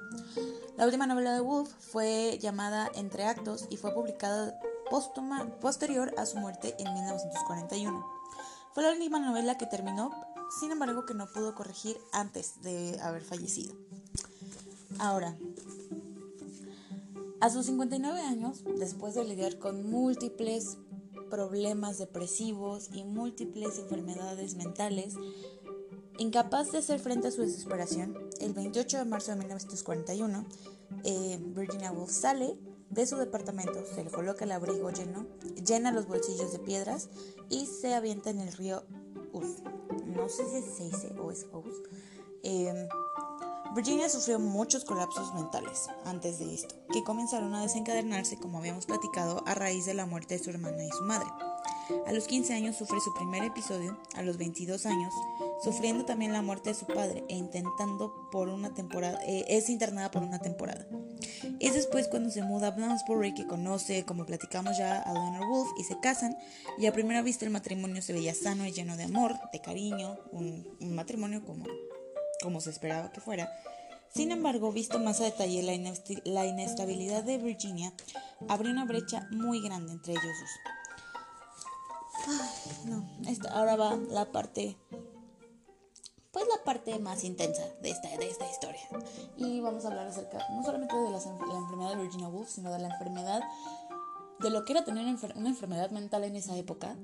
La 0.77 0.85
última 0.85 1.07
novela 1.07 1.33
de 1.33 1.41
Woolf 1.41 1.71
fue 1.71 2.39
llamada 2.39 2.91
Entre 2.95 3.25
Actos 3.25 3.67
y 3.71 3.79
fue 3.79 3.95
publicada 3.95 4.55
póstuma, 4.91 5.47
posterior 5.61 6.15
a 6.19 6.27
su 6.27 6.37
muerte 6.37 6.77
en 6.79 6.93
1941. 6.93 8.07
Fue 8.75 8.83
la 8.83 8.91
última 8.91 9.19
novela 9.21 9.57
que 9.57 9.65
terminó, 9.65 10.11
sin 10.61 10.71
embargo, 10.71 11.07
que 11.07 11.15
no 11.15 11.33
pudo 11.33 11.55
corregir 11.55 11.97
antes 12.13 12.61
de 12.61 13.01
haber 13.01 13.25
fallecido. 13.25 13.75
Ahora, 14.99 15.35
a 17.45 17.51
sus 17.51 17.67
59 17.67 18.21
años, 18.21 18.65
después 18.79 19.15
de 19.15 19.23
lidiar 19.23 19.59
con 19.59 19.91
múltiples 19.91 20.79
problemas 21.29 21.99
depresivos 21.99 22.89
y 22.91 23.05
múltiples 23.05 23.79
enfermedades 23.81 24.55
mentales, 24.55 25.13
incapaz 26.17 26.73
de 26.73 26.79
hacer 26.79 27.01
frente 27.01 27.29
a 27.29 27.31
su 27.31 27.43
desesperación, 27.43 28.17
el 28.41 28.55
28 28.55 28.97
de 28.97 29.05
marzo 29.05 29.33
de 29.33 29.41
1941, 29.41 30.47
eh, 31.05 31.39
Virginia 31.55 31.93
Woolf 31.93 32.13
sale 32.13 32.57
de 32.89 33.07
su 33.07 33.17
departamento, 33.19 33.85
se 33.95 34.03
le 34.03 34.11
coloca 34.11 34.47
el 34.47 34.53
abrigo 34.53 34.91
lleno, 34.91 35.27
llena 35.67 35.93
los 35.93 36.09
bolsillos 36.09 36.51
de 36.51 36.61
piedras 36.61 37.11
y 37.51 37.67
se 37.67 37.93
avienta 37.93 38.31
en 38.31 38.41
el 38.41 38.55
río 38.55 38.85
Us. 39.35 39.57
No 40.07 40.31
sé 40.31 40.45
si 40.47 40.63
se 40.63 40.85
dice 40.85 41.15
o 41.19 41.31
es 41.31 41.47
Us. 41.53 41.83
Eh, 42.43 42.89
Virginia 43.75 44.09
sufrió 44.09 44.39
muchos 44.39 44.85
colapsos 44.85 45.35
mentales 45.35 45.89
antes 46.05 46.39
de 46.39 46.55
esto, 46.55 46.77
que 46.93 47.03
comenzaron 47.03 47.53
a 47.57 47.63
desencadenarse, 47.63 48.37
como 48.37 48.59
habíamos 48.59 48.87
platicado, 48.87 49.43
a 49.47 49.55
raíz 49.57 49.85
de 49.85 49.95
la 49.95 50.07
muerte 50.07 50.39
de 50.39 50.45
su 50.45 50.51
hermana 50.51 50.85
y 50.85 50.91
su 50.91 51.03
madre. 51.03 51.27
A 52.07 52.13
los 52.13 52.29
15 52.29 52.55
años 52.55 52.77
sufre 52.77 53.01
su 53.01 53.13
primer 53.15 53.43
episodio, 53.43 53.99
a 54.15 54.23
los 54.23 54.39
22 54.39 54.87
años, 54.87 55.13
sufriendo 55.61 56.05
también 56.05 56.33
la 56.33 56.41
muerte 56.41 56.71
de 56.71 56.77
su 56.77 56.87
padre 56.87 57.25
e 57.29 57.35
intentando 57.35 58.29
por 58.31 58.49
una 58.49 58.73
temporada, 58.73 59.19
eh, 59.27 59.45
es 59.49 59.69
internada 59.69 60.09
por 60.13 60.23
una 60.23 60.39
temporada. 60.39 60.87
Es 61.59 61.75
después 61.75 62.07
cuando 62.07 62.31
se 62.31 62.43
muda 62.43 62.69
a 62.69 62.71
Bloomsbury 62.71 63.35
que 63.35 63.49
conoce, 63.49 64.05
como 64.05 64.25
platicamos 64.25 64.79
ya, 64.79 65.01
a 65.01 65.13
Leonard 65.13 65.49
Wolf 65.49 65.71
y 65.77 65.83
se 65.83 65.99
casan 65.99 66.37
y 66.79 66.87
a 66.87 66.93
primera 66.93 67.23
vista 67.23 67.45
el 67.45 67.51
matrimonio 67.51 68.03
se 68.03 68.13
veía 68.13 68.35
sano 68.35 68.67
y 68.67 68.73
lleno 68.73 68.97
de 68.97 69.05
amor, 69.05 69.35
de 69.53 69.61
cariño, 69.61 70.17
un 70.31 70.95
matrimonio 70.95 71.45
como 71.45 71.65
como 72.45 72.61
se 72.61 72.71
esperaba 72.71 73.11
que 73.11 73.21
fuera. 73.21 73.51
Sin 74.15 74.31
embargo, 74.31 74.71
visto 74.71 75.01
más 75.01 75.21
a 75.21 75.25
detalle, 75.25 75.61
la, 75.63 76.45
inestabilidad 76.47 77.25
de 77.25 77.39
Virginia 77.39 77.93
abrió 78.49 78.71
una 78.71 78.85
brecha 78.85 79.27
muy 79.33 79.61
grande 79.61 79.93
entre 79.93 80.13
ellos 80.13 80.25
dos. 82.25 82.85
no, 82.85 83.05
ahora 83.51 83.75
va 83.75 83.97
la 84.11 84.31
parte, 84.31 84.77
pues 86.31 86.45
la 86.47 86.63
parte 86.63 86.97
más 87.01 87.25
intensa 87.25 87.65
de 87.83 87.91
esta, 87.91 88.09
de 88.17 88.31
esta 88.31 88.49
historia. 88.49 88.83
Y 89.37 89.61
vamos 89.61 89.85
a 89.85 89.89
hablar 89.89 90.07
acerca 90.07 90.39
no 90.51 90.63
solamente 90.63 90.95
de 90.95 91.11
la, 91.11 91.19
enfermedad 91.19 91.97
de 91.97 92.03
Virginia 92.03 92.29
Woolf, 92.29 92.51
sino 92.51 92.71
de 92.71 92.79
la 92.79 92.91
enfermedad, 92.93 93.43
de 94.39 94.51
lo 94.51 94.65
que 94.65 94.75
era 94.75 94.85
tener 94.85 95.03
una 95.35 95.49
enfermedad 95.49 95.91
mental 95.91 96.23
en 96.23 96.37
esa 96.37 96.57
época 96.57 96.95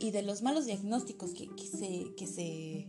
y 0.00 0.10
de 0.10 0.22
los 0.22 0.42
malos 0.42 0.64
diagnósticos 0.66 1.30
que, 1.34 1.48
se, 1.68 2.12
que 2.16 2.26
se 2.26 2.88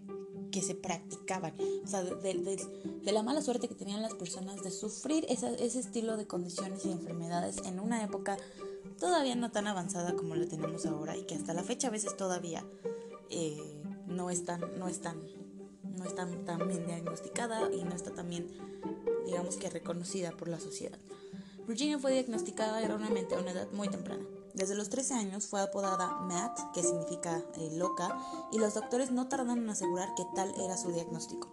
que 0.53 0.61
se 0.61 0.75
practicaban, 0.75 1.55
o 1.83 1.87
sea, 1.87 2.03
de, 2.03 3.11
la 3.11 3.23
mala 3.23 3.41
suerte 3.41 3.67
que 3.67 3.73
tenían 3.73 4.03
las 4.03 4.13
personas 4.13 4.61
de 4.61 4.69
sufrir 4.69 5.25
ese 5.27 5.79
estilo 5.79 6.15
de 6.15 6.27
condiciones 6.27 6.85
y 6.85 6.91
enfermedades 6.91 7.57
en 7.65 7.79
una 7.79 8.03
época 8.03 8.37
todavía 8.99 9.35
no 9.35 9.51
tan 9.51 9.65
avanzada 9.65 10.13
como 10.13 10.35
la 10.35 10.45
tenemos 10.45 10.85
ahora 10.85 11.17
y 11.17 11.23
que 11.23 11.33
hasta 11.33 11.55
la 11.55 11.63
fecha 11.63 11.87
a 11.87 11.91
veces 11.91 12.15
todavía 12.15 12.63
eh, 13.31 13.81
no 14.05 14.29
están, 14.29 14.61
no 14.77 14.87
están, 14.87 15.19
no 15.97 16.05
están 16.05 16.45
tan 16.45 16.67
bien 16.67 16.85
diagnosticada 16.85 17.73
y 17.73 17.83
no 17.83 17.95
está 17.95 18.13
tan 18.13 18.29
bien, 18.29 18.47
digamos 19.25 19.57
que 19.57 19.71
reconocida 19.71 20.37
por 20.37 20.49
la 20.49 20.59
sociedad. 20.59 20.99
Virginia 21.67 21.97
fue 21.97 22.11
diagnosticada 22.11 22.79
erróneamente 22.83 23.33
a 23.33 23.39
una 23.39 23.51
edad 23.51 23.71
muy 23.71 23.87
temprana. 23.87 24.23
Desde 24.53 24.75
los 24.75 24.89
13 24.89 25.15
años 25.15 25.47
fue 25.47 25.61
apodada 25.61 26.19
Matt, 26.21 26.59
que 26.73 26.83
significa 26.83 27.41
eh, 27.57 27.71
loca, 27.73 28.15
y 28.51 28.59
los 28.59 28.75
doctores 28.75 29.11
no 29.11 29.27
tardaron 29.27 29.63
en 29.63 29.69
asegurar 29.69 30.13
que 30.15 30.25
tal 30.35 30.53
era 30.61 30.77
su 30.77 30.91
diagnóstico. 30.91 31.49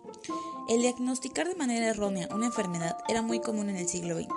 El 0.69 0.83
diagnosticar 0.83 1.49
de 1.49 1.54
manera 1.54 1.88
errónea 1.88 2.28
una 2.35 2.47
enfermedad 2.47 2.99
era 3.09 3.23
muy 3.23 3.40
común 3.40 3.71
en 3.71 3.76
el 3.76 3.88
siglo 3.88 4.16
XX, 4.16 4.28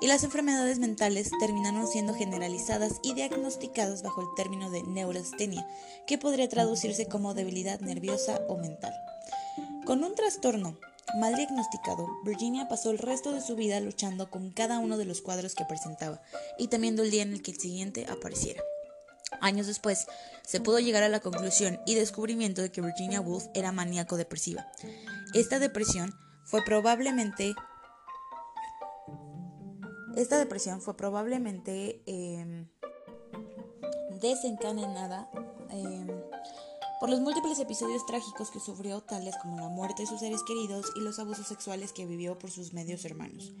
y 0.00 0.08
las 0.08 0.24
enfermedades 0.24 0.80
mentales 0.80 1.30
terminaron 1.38 1.86
siendo 1.86 2.12
generalizadas 2.12 2.98
y 3.04 3.14
diagnosticadas 3.14 4.02
bajo 4.02 4.20
el 4.20 4.34
término 4.34 4.68
de 4.70 4.82
neurastenia, 4.82 5.64
que 6.06 6.18
podría 6.18 6.48
traducirse 6.48 7.06
como 7.06 7.34
debilidad 7.34 7.78
nerviosa 7.80 8.40
o 8.48 8.56
mental. 8.56 8.92
Con 9.86 10.02
un 10.02 10.16
trastorno 10.16 10.76
Mal 11.14 11.34
diagnosticado, 11.36 12.08
Virginia 12.24 12.68
pasó 12.68 12.90
el 12.90 12.98
resto 12.98 13.32
de 13.32 13.42
su 13.42 13.54
vida 13.54 13.78
luchando 13.80 14.30
con 14.30 14.50
cada 14.50 14.78
uno 14.78 14.96
de 14.96 15.04
los 15.04 15.20
cuadros 15.20 15.54
que 15.54 15.66
presentaba 15.66 16.22
y 16.58 16.68
temiendo 16.68 17.02
el 17.02 17.10
día 17.10 17.22
en 17.22 17.34
el 17.34 17.42
que 17.42 17.50
el 17.50 17.60
siguiente 17.60 18.06
apareciera. 18.10 18.62
Años 19.40 19.66
después, 19.66 20.06
se 20.42 20.60
pudo 20.60 20.78
llegar 20.78 21.02
a 21.02 21.08
la 21.08 21.20
conclusión 21.20 21.80
y 21.86 21.94
descubrimiento 21.94 22.62
de 22.62 22.70
que 22.70 22.80
Virginia 22.80 23.20
Woolf 23.20 23.46
era 23.54 23.72
maníaco 23.72 24.16
depresiva. 24.16 24.66
Esta 25.34 25.58
depresión 25.58 26.14
fue 26.44 26.64
probablemente 26.64 27.54
esta 30.16 30.38
depresión 30.38 30.82
fue 30.82 30.94
probablemente 30.94 32.02
em, 32.06 32.66
desencadenada 34.20 35.30
em, 35.70 36.06
por 37.02 37.10
los 37.10 37.18
múltiples 37.18 37.58
episodios 37.58 38.06
trágicos 38.06 38.52
que 38.52 38.60
sufrió, 38.60 39.00
tales 39.00 39.34
como 39.42 39.58
la 39.58 39.68
muerte 39.68 40.02
de 40.02 40.08
sus 40.08 40.20
seres 40.20 40.44
queridos 40.44 40.92
y 40.94 41.00
los 41.00 41.18
abusos 41.18 41.48
sexuales 41.48 41.92
que 41.92 42.06
vivió 42.06 42.38
por 42.38 42.52
sus 42.52 42.74
medios 42.74 43.04
hermanos. 43.04 43.52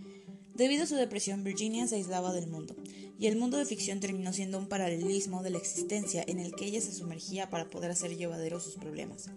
Debido 0.54 0.84
a 0.84 0.86
su 0.86 0.94
depresión, 0.94 1.42
Virginia 1.42 1.88
se 1.88 1.96
aislaba 1.96 2.32
del 2.32 2.46
mundo, 2.46 2.76
y 3.18 3.26
el 3.26 3.34
mundo 3.34 3.56
de 3.56 3.64
ficción 3.64 3.98
terminó 3.98 4.32
siendo 4.32 4.58
un 4.58 4.68
paralelismo 4.68 5.42
de 5.42 5.50
la 5.50 5.58
existencia 5.58 6.22
en 6.24 6.38
el 6.38 6.54
que 6.54 6.66
ella 6.66 6.80
se 6.80 6.92
sumergía 6.92 7.50
para 7.50 7.68
poder 7.68 7.90
hacer 7.90 8.16
llevaderos 8.16 8.62
sus 8.62 8.76
problemas. 8.76 9.28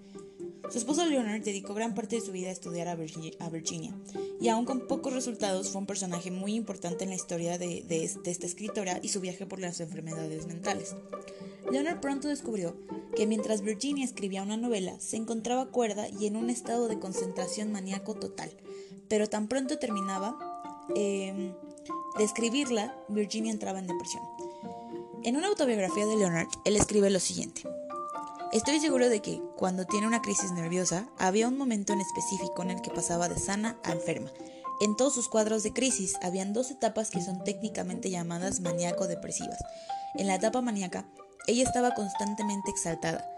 Su 0.69 0.77
esposo 0.77 1.03
Leonard 1.07 1.41
dedicó 1.41 1.73
gran 1.73 1.95
parte 1.95 2.17
de 2.17 2.21
su 2.21 2.31
vida 2.31 2.49
a 2.49 2.53
estudiar 2.53 2.87
a 2.87 2.95
Virginia, 3.49 3.95
y 4.39 4.49
aun 4.49 4.65
con 4.65 4.85
pocos 4.85 5.13
resultados 5.13 5.69
fue 5.69 5.81
un 5.81 5.87
personaje 5.87 6.29
muy 6.29 6.53
importante 6.53 7.05
en 7.05 7.09
la 7.09 7.15
historia 7.15 7.57
de, 7.57 7.81
de 7.81 8.03
esta 8.03 8.45
escritora 8.45 8.99
y 9.01 9.07
su 9.07 9.19
viaje 9.19 9.47
por 9.47 9.59
las 9.59 9.79
enfermedades 9.79 10.45
mentales. 10.45 10.93
Leonard 11.71 11.99
pronto 11.99 12.27
descubrió 12.27 12.75
que 13.15 13.27
mientras 13.27 13.61
Virginia 13.61 14.05
escribía 14.05 14.43
una 14.43 14.57
novela, 14.57 14.99
se 14.99 15.17
encontraba 15.17 15.67
cuerda 15.67 16.07
y 16.09 16.27
en 16.27 16.35
un 16.35 16.49
estado 16.49 16.87
de 16.87 16.99
concentración 16.99 17.71
maníaco 17.71 18.13
total. 18.13 18.51
Pero 19.07 19.27
tan 19.27 19.47
pronto 19.47 19.77
terminaba 19.77 20.37
em, 20.95 21.53
de 22.17 22.23
escribirla, 22.23 22.95
Virginia 23.07 23.51
entraba 23.51 23.79
en 23.79 23.87
depresión. 23.87 24.23
En 25.23 25.37
una 25.37 25.47
autobiografía 25.47 26.05
de 26.05 26.17
Leonard, 26.17 26.47
él 26.65 26.75
escribe 26.75 27.09
lo 27.09 27.19
siguiente. 27.19 27.63
Estoy 28.51 28.79
seguro 28.79 29.09
de 29.09 29.21
que, 29.21 29.41
cuando 29.57 29.85
tiene 29.85 30.07
una 30.07 30.21
crisis 30.21 30.51
nerviosa, 30.51 31.09
había 31.17 31.47
un 31.47 31.57
momento 31.57 31.93
en 31.93 32.01
específico 32.01 32.61
en 32.61 32.71
el 32.71 32.81
que 32.81 32.91
pasaba 32.91 33.27
de 33.27 33.39
sana 33.39 33.77
a 33.83 33.91
enferma, 33.91 34.31
En 34.81 34.95
todos 34.95 35.13
sus 35.13 35.29
cuadros 35.29 35.63
de 35.63 35.73
crisis 35.73 36.15
habían 36.21 36.53
dos 36.53 36.69
etapas 36.69 37.09
que 37.09 37.21
son 37.21 37.43
técnicamente 37.43 38.09
llamadas 38.09 38.59
maníaco-depresivas. 38.59 39.57
En 40.15 40.27
la 40.27 40.35
etapa 40.35 40.61
maníaca, 40.61 41.05
ella 41.47 41.63
estaba 41.63 41.93
constantemente 41.93 42.71
exaltada. 42.71 43.29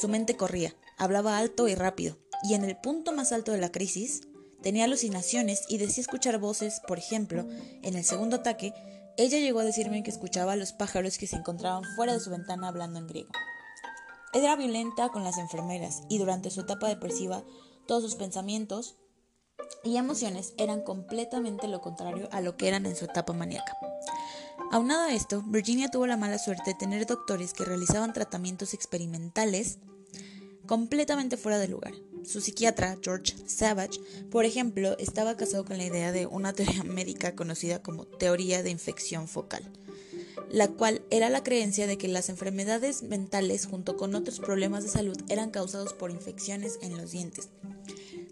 Su 0.00 0.08
mente 0.08 0.36
corría, 0.36 0.74
hablaba 0.98 1.38
alto 1.38 1.68
y 1.68 1.74
rápido, 1.74 2.18
y 2.42 2.54
en 2.54 2.64
el 2.64 2.76
punto 2.76 3.12
más 3.12 3.32
alto 3.32 3.52
de 3.52 3.58
la 3.58 3.72
crisis, 3.72 4.22
tenía 4.62 4.84
alucinaciones 4.84 5.64
y 5.68 5.78
decía 5.78 6.02
escuchar 6.02 6.38
voces, 6.38 6.80
por 6.86 6.98
ejemplo, 6.98 7.46
en 7.82 7.96
el 7.96 8.04
segundo 8.04 8.36
ataque, 8.36 8.74
ella 9.16 9.38
llegó 9.38 9.60
a 9.60 9.64
decirme 9.64 10.02
que 10.02 10.10
escuchaba 10.10 10.52
a 10.52 10.56
los 10.56 10.72
pájaros 10.72 11.18
que 11.18 11.26
se 11.26 11.36
encontraban 11.36 11.84
fuera 11.96 12.12
de 12.12 12.20
su 12.20 12.30
ventana 12.30 12.68
hablando 12.68 12.98
en 12.98 13.06
griego. 13.06 13.30
Era 14.32 14.56
violenta 14.56 15.10
con 15.10 15.22
las 15.22 15.38
enfermeras 15.38 16.02
y 16.08 16.18
durante 16.18 16.50
su 16.50 16.62
etapa 16.62 16.88
depresiva 16.88 17.44
todos 17.86 18.02
sus 18.02 18.16
pensamientos 18.16 18.96
y 19.84 19.96
emociones 19.96 20.54
eran 20.58 20.82
completamente 20.82 21.68
lo 21.68 21.80
contrario 21.80 22.28
a 22.32 22.40
lo 22.40 22.56
que 22.56 22.66
eran 22.66 22.86
en 22.86 22.96
su 22.96 23.04
etapa 23.04 23.32
maníaca. 23.32 23.76
Aunado 24.70 25.02
a 25.02 25.14
esto, 25.14 25.42
Virginia 25.46 25.90
tuvo 25.90 26.06
la 26.06 26.16
mala 26.16 26.38
suerte 26.38 26.70
de 26.70 26.74
tener 26.74 27.06
doctores 27.06 27.52
que 27.52 27.64
realizaban 27.64 28.12
tratamientos 28.12 28.74
experimentales 28.74 29.78
completamente 30.66 31.36
fuera 31.36 31.58
de 31.58 31.68
lugar. 31.68 31.94
Su 32.24 32.40
psiquiatra, 32.40 32.98
George 33.02 33.34
Savage, 33.46 34.00
por 34.30 34.44
ejemplo, 34.44 34.96
estaba 34.98 35.36
casado 35.36 35.64
con 35.64 35.76
la 35.76 35.84
idea 35.84 36.10
de 36.10 36.26
una 36.26 36.52
teoría 36.52 36.82
médica 36.84 37.34
conocida 37.34 37.82
como 37.82 38.06
teoría 38.06 38.62
de 38.62 38.70
infección 38.70 39.28
focal, 39.28 39.62
la 40.50 40.68
cual 40.68 41.02
era 41.10 41.28
la 41.28 41.42
creencia 41.42 41.86
de 41.86 41.98
que 41.98 42.08
las 42.08 42.28
enfermedades 42.28 43.02
mentales 43.02 43.66
junto 43.66 43.96
con 43.96 44.14
otros 44.14 44.40
problemas 44.40 44.84
de 44.84 44.90
salud 44.90 45.18
eran 45.28 45.50
causados 45.50 45.92
por 45.92 46.10
infecciones 46.10 46.78
en 46.82 46.96
los 46.96 47.10
dientes. 47.10 47.50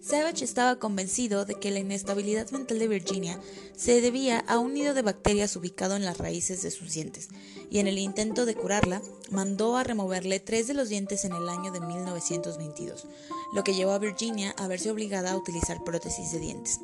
Savage 0.03 0.45
estaba 0.45 0.81
convencido 0.81 1.45
de 1.45 1.55
que 1.55 1.71
la 1.71 1.79
inestabilidad 1.79 2.51
mental 2.51 2.81
de 2.81 2.89
Virginia 2.89 3.39
se 3.77 4.01
debía 4.01 4.41
a 4.41 4.59
un 4.59 4.75
nido 4.75 4.95
de 4.95 5.03
bacterias 5.03 5.55
ubicado 5.55 5.95
en 5.95 6.05
las 6.05 6.19
raíces 6.19 6.61
de 6.63 6.73
sus 6.73 6.93
dientes, 6.93 7.29
y 7.71 7.79
en 7.79 7.87
el 7.87 7.99
intento 7.99 8.45
de 8.45 8.57
curarla, 8.57 9.01
mandó 9.31 9.77
a 9.77 9.85
removerle 9.85 10.41
tres 10.41 10.67
de 10.67 10.75
los 10.75 10.89
dientes 10.89 11.25
en 11.25 11.33
el 11.35 11.49
año 11.49 11.71
de 11.71 11.81
1922, 11.81 13.07
lo 13.55 13.63
que 13.63 13.75
llevó 13.75 13.93
a 13.93 14.01
Virginia 14.01 14.53
a 14.59 14.67
verse 14.67 14.91
obligada 14.91 15.31
a 15.31 15.37
utilizar 15.37 15.85
prótesis 15.85 16.33
de 16.33 16.41
dientes. 16.41 16.81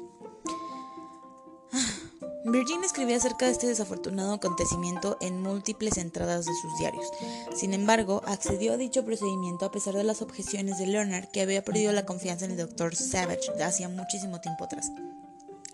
Virginia 2.53 2.87
escribía 2.87 3.17
acerca 3.17 3.47
de 3.47 3.53
este 3.53 3.67
desafortunado 3.67 4.33
acontecimiento 4.33 5.19
en 5.21 5.43
múltiples 5.43 5.99
entradas 5.99 6.47
de 6.47 6.55
sus 6.55 6.79
diarios. 6.79 7.07
Sin 7.55 7.75
embargo, 7.75 8.23
accedió 8.27 8.73
a 8.73 8.77
dicho 8.77 9.05
procedimiento 9.05 9.67
a 9.67 9.71
pesar 9.71 9.95
de 9.95 10.05
las 10.05 10.23
objeciones 10.23 10.79
de 10.79 10.87
Leonard, 10.87 11.29
que 11.29 11.43
había 11.43 11.65
perdido 11.65 11.93
la 11.93 12.07
confianza 12.07 12.47
en 12.47 12.53
el 12.53 12.57
Dr. 12.57 12.97
Savage 12.97 13.51
hacía 13.63 13.89
muchísimo 13.89 14.41
tiempo 14.41 14.65
atrás. 14.65 14.91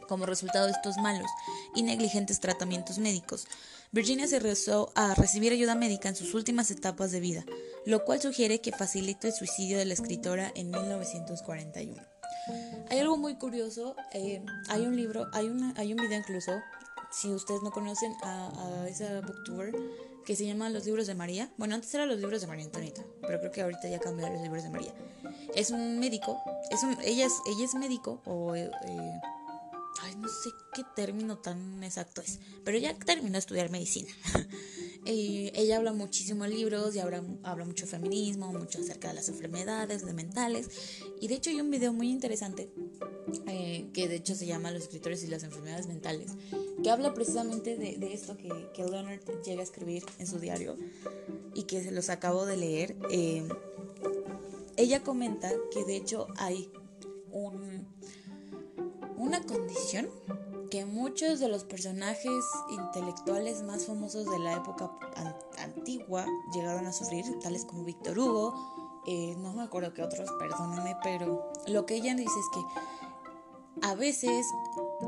Como 0.09 0.27
resultado 0.27 0.67
de 0.67 0.73
estos 0.73 0.97
malos 0.97 1.31
y 1.75 1.83
negligentes 1.83 2.41
tratamientos 2.41 2.99
médicos, 2.99 3.47
Virginia 3.93 4.27
se 4.27 4.41
rehusó 4.41 4.91
a 4.97 5.15
recibir 5.15 5.53
ayuda 5.53 5.77
médica 5.77 6.09
en 6.09 6.17
sus 6.17 6.35
últimas 6.35 6.71
etapas 6.71 7.13
de 7.13 7.21
vida, 7.21 7.45
lo 7.87 8.05
cual 8.05 8.21
sugiere 8.21 8.61
que 8.61 8.73
facilitó 8.73 9.29
el 9.29 9.33
suicidio 9.33 9.79
de 9.79 9.85
la 9.85 9.95
escritora 9.95 10.51
en 10.57 10.71
1941. 10.71 12.14
Hay 12.91 12.99
algo 12.99 13.17
muy 13.17 13.37
curioso, 13.37 13.97
eh, 14.13 14.45
hay 14.69 14.83
un 14.87 14.97
libro, 14.97 15.27
hay, 15.33 15.47
una, 15.47 15.73
hay 15.77 15.93
un 15.93 15.99
video 15.99 16.19
incluso, 16.19 16.53
si 17.11 17.31
ustedes 17.31 17.63
no 17.63 17.71
conocen 17.71 18.13
a, 18.23 18.87
esa 18.89 19.21
booktuber, 19.21 19.73
que 20.25 20.37
se 20.37 20.47
llama 20.47 20.71
Los 20.71 20.87
libros 20.87 21.07
de 21.07 21.15
María. 21.15 21.51
Bueno, 21.59 21.75
antes 21.75 21.95
eran 21.95 22.09
los 22.09 22.19
libros 22.19 22.41
de 22.41 22.47
María 22.47 22.65
Antonita, 22.65 23.03
pero 23.21 23.39
creo 23.41 23.53
que 23.53 23.63
ahorita 23.63 23.89
ya 23.89 23.99
cambió 23.99 24.27
a 24.27 24.31
los 24.31 24.41
libros 24.41 24.63
de 24.63 24.71
María. 24.71 24.95
Es 25.55 25.71
un 25.71 25.99
médico, 25.99 26.41
es 26.71 26.83
un, 26.83 26.97
ella, 27.03 27.27
es, 27.27 27.35
ella 27.47 27.65
es 27.65 27.75
médico 27.75 28.21
o... 28.25 28.55
Eh, 28.55 28.71
ay, 30.03 30.17
no 30.17 30.29
sé 30.29 30.51
qué 30.75 30.83
término 30.97 31.39
tan 31.39 31.83
exacto 31.83 32.21
es, 32.21 32.41
pero 32.65 32.77
ella 32.77 32.95
terminó 32.99 33.33
de 33.33 33.39
estudiar 33.39 33.71
medicina. 33.71 34.11
Eh, 35.07 35.53
ella 35.55 35.77
habla 35.77 35.93
muchísimo 35.93 36.45
de 36.45 36.51
libros 36.51 36.97
y 36.97 36.99
habla, 36.99 37.23
habla 37.43 37.65
mucho 37.65 37.85
de 37.85 37.91
feminismo, 37.91 38.53
mucho 38.53 38.81
acerca 38.81 39.09
de 39.09 39.15
las 39.15 39.29
enfermedades, 39.29 40.05
de 40.05 40.13
mentales. 40.15 40.69
Y 41.21 41.29
de 41.29 41.35
hecho 41.35 41.51
hay 41.51 41.61
un 41.61 41.71
video 41.71 41.93
muy 41.93 42.11
interesante 42.11 42.71
eh, 43.47 43.87
que 43.93 44.09
de 44.09 44.17
hecho 44.17 44.35
se 44.35 44.47
llama 44.47 44.71
Los 44.71 44.85
escritores 44.85 45.23
y 45.25 45.27
las 45.27 45.43
enfermedades 45.43 45.87
mentales, 45.87 46.33
que 46.83 46.91
habla 46.91 47.13
precisamente 47.15 47.77
de, 47.77 48.13
esto 48.13 48.37
que, 48.37 48.51
que, 48.75 48.85
Leonard 48.85 49.21
llega 49.45 49.61
a 49.61 49.65
escribir 49.65 50.05
en 50.19 50.27
su 50.27 50.39
diario 50.39 50.77
y 51.55 51.65
que 51.65 51.83
se 51.83 51.91
los 51.91 52.09
acabo 52.09 52.47
de 52.47 52.57
leer. 52.57 52.97
Eh, 53.11 53.47
ella 54.77 55.03
comenta 55.03 55.53
que 55.73 55.85
de 55.85 55.97
hecho 55.97 56.29
hay 56.37 56.71
un, 57.31 57.87
una 59.17 59.43
condición 59.43 60.09
que 60.71 60.85
muchos 60.85 61.41
de 61.41 61.49
los 61.49 61.65
personajes 61.65 62.45
intelectuales 62.71 63.63
más 63.63 63.87
famosos 63.87 64.31
de 64.31 64.39
la 64.39 64.55
época 64.55 64.91
antigua 65.59 66.27
llegaron 66.53 66.87
a 66.87 66.93
sufrir, 66.93 67.25
tales 67.41 67.65
como 67.65 67.85
Víctor 67.85 68.19
Hugo, 68.19 68.55
eh, 69.07 69.35
no 69.39 69.53
me 69.53 69.63
acuerdo 69.63 69.93
que 69.93 70.03
otros, 70.03 70.31
perdónenme, 70.39 70.97
pero 71.03 71.53
lo 71.67 71.85
que 71.87 71.97
ella 71.97 72.15
dice 72.15 72.39
es 72.39 72.47
que 72.53 72.61
a 73.83 73.95
veces 73.95 74.47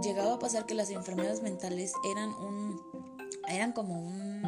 llegaba 0.03 0.35
a 0.35 0.39
pasar 0.39 0.67
que 0.67 0.75
las 0.75 0.91
enfermedades 0.91 1.43
mentales 1.43 1.93
eran 2.13 2.31
un 2.31 2.81
eran 3.49 3.73
como 3.73 4.01
un 4.01 4.43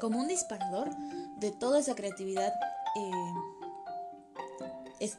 como 0.00 0.18
un 0.20 0.28
disparador 0.28 0.88
de 1.38 1.52
toda 1.52 1.80
esa 1.80 1.94
creatividad 1.94 2.52
eh, 2.96 3.10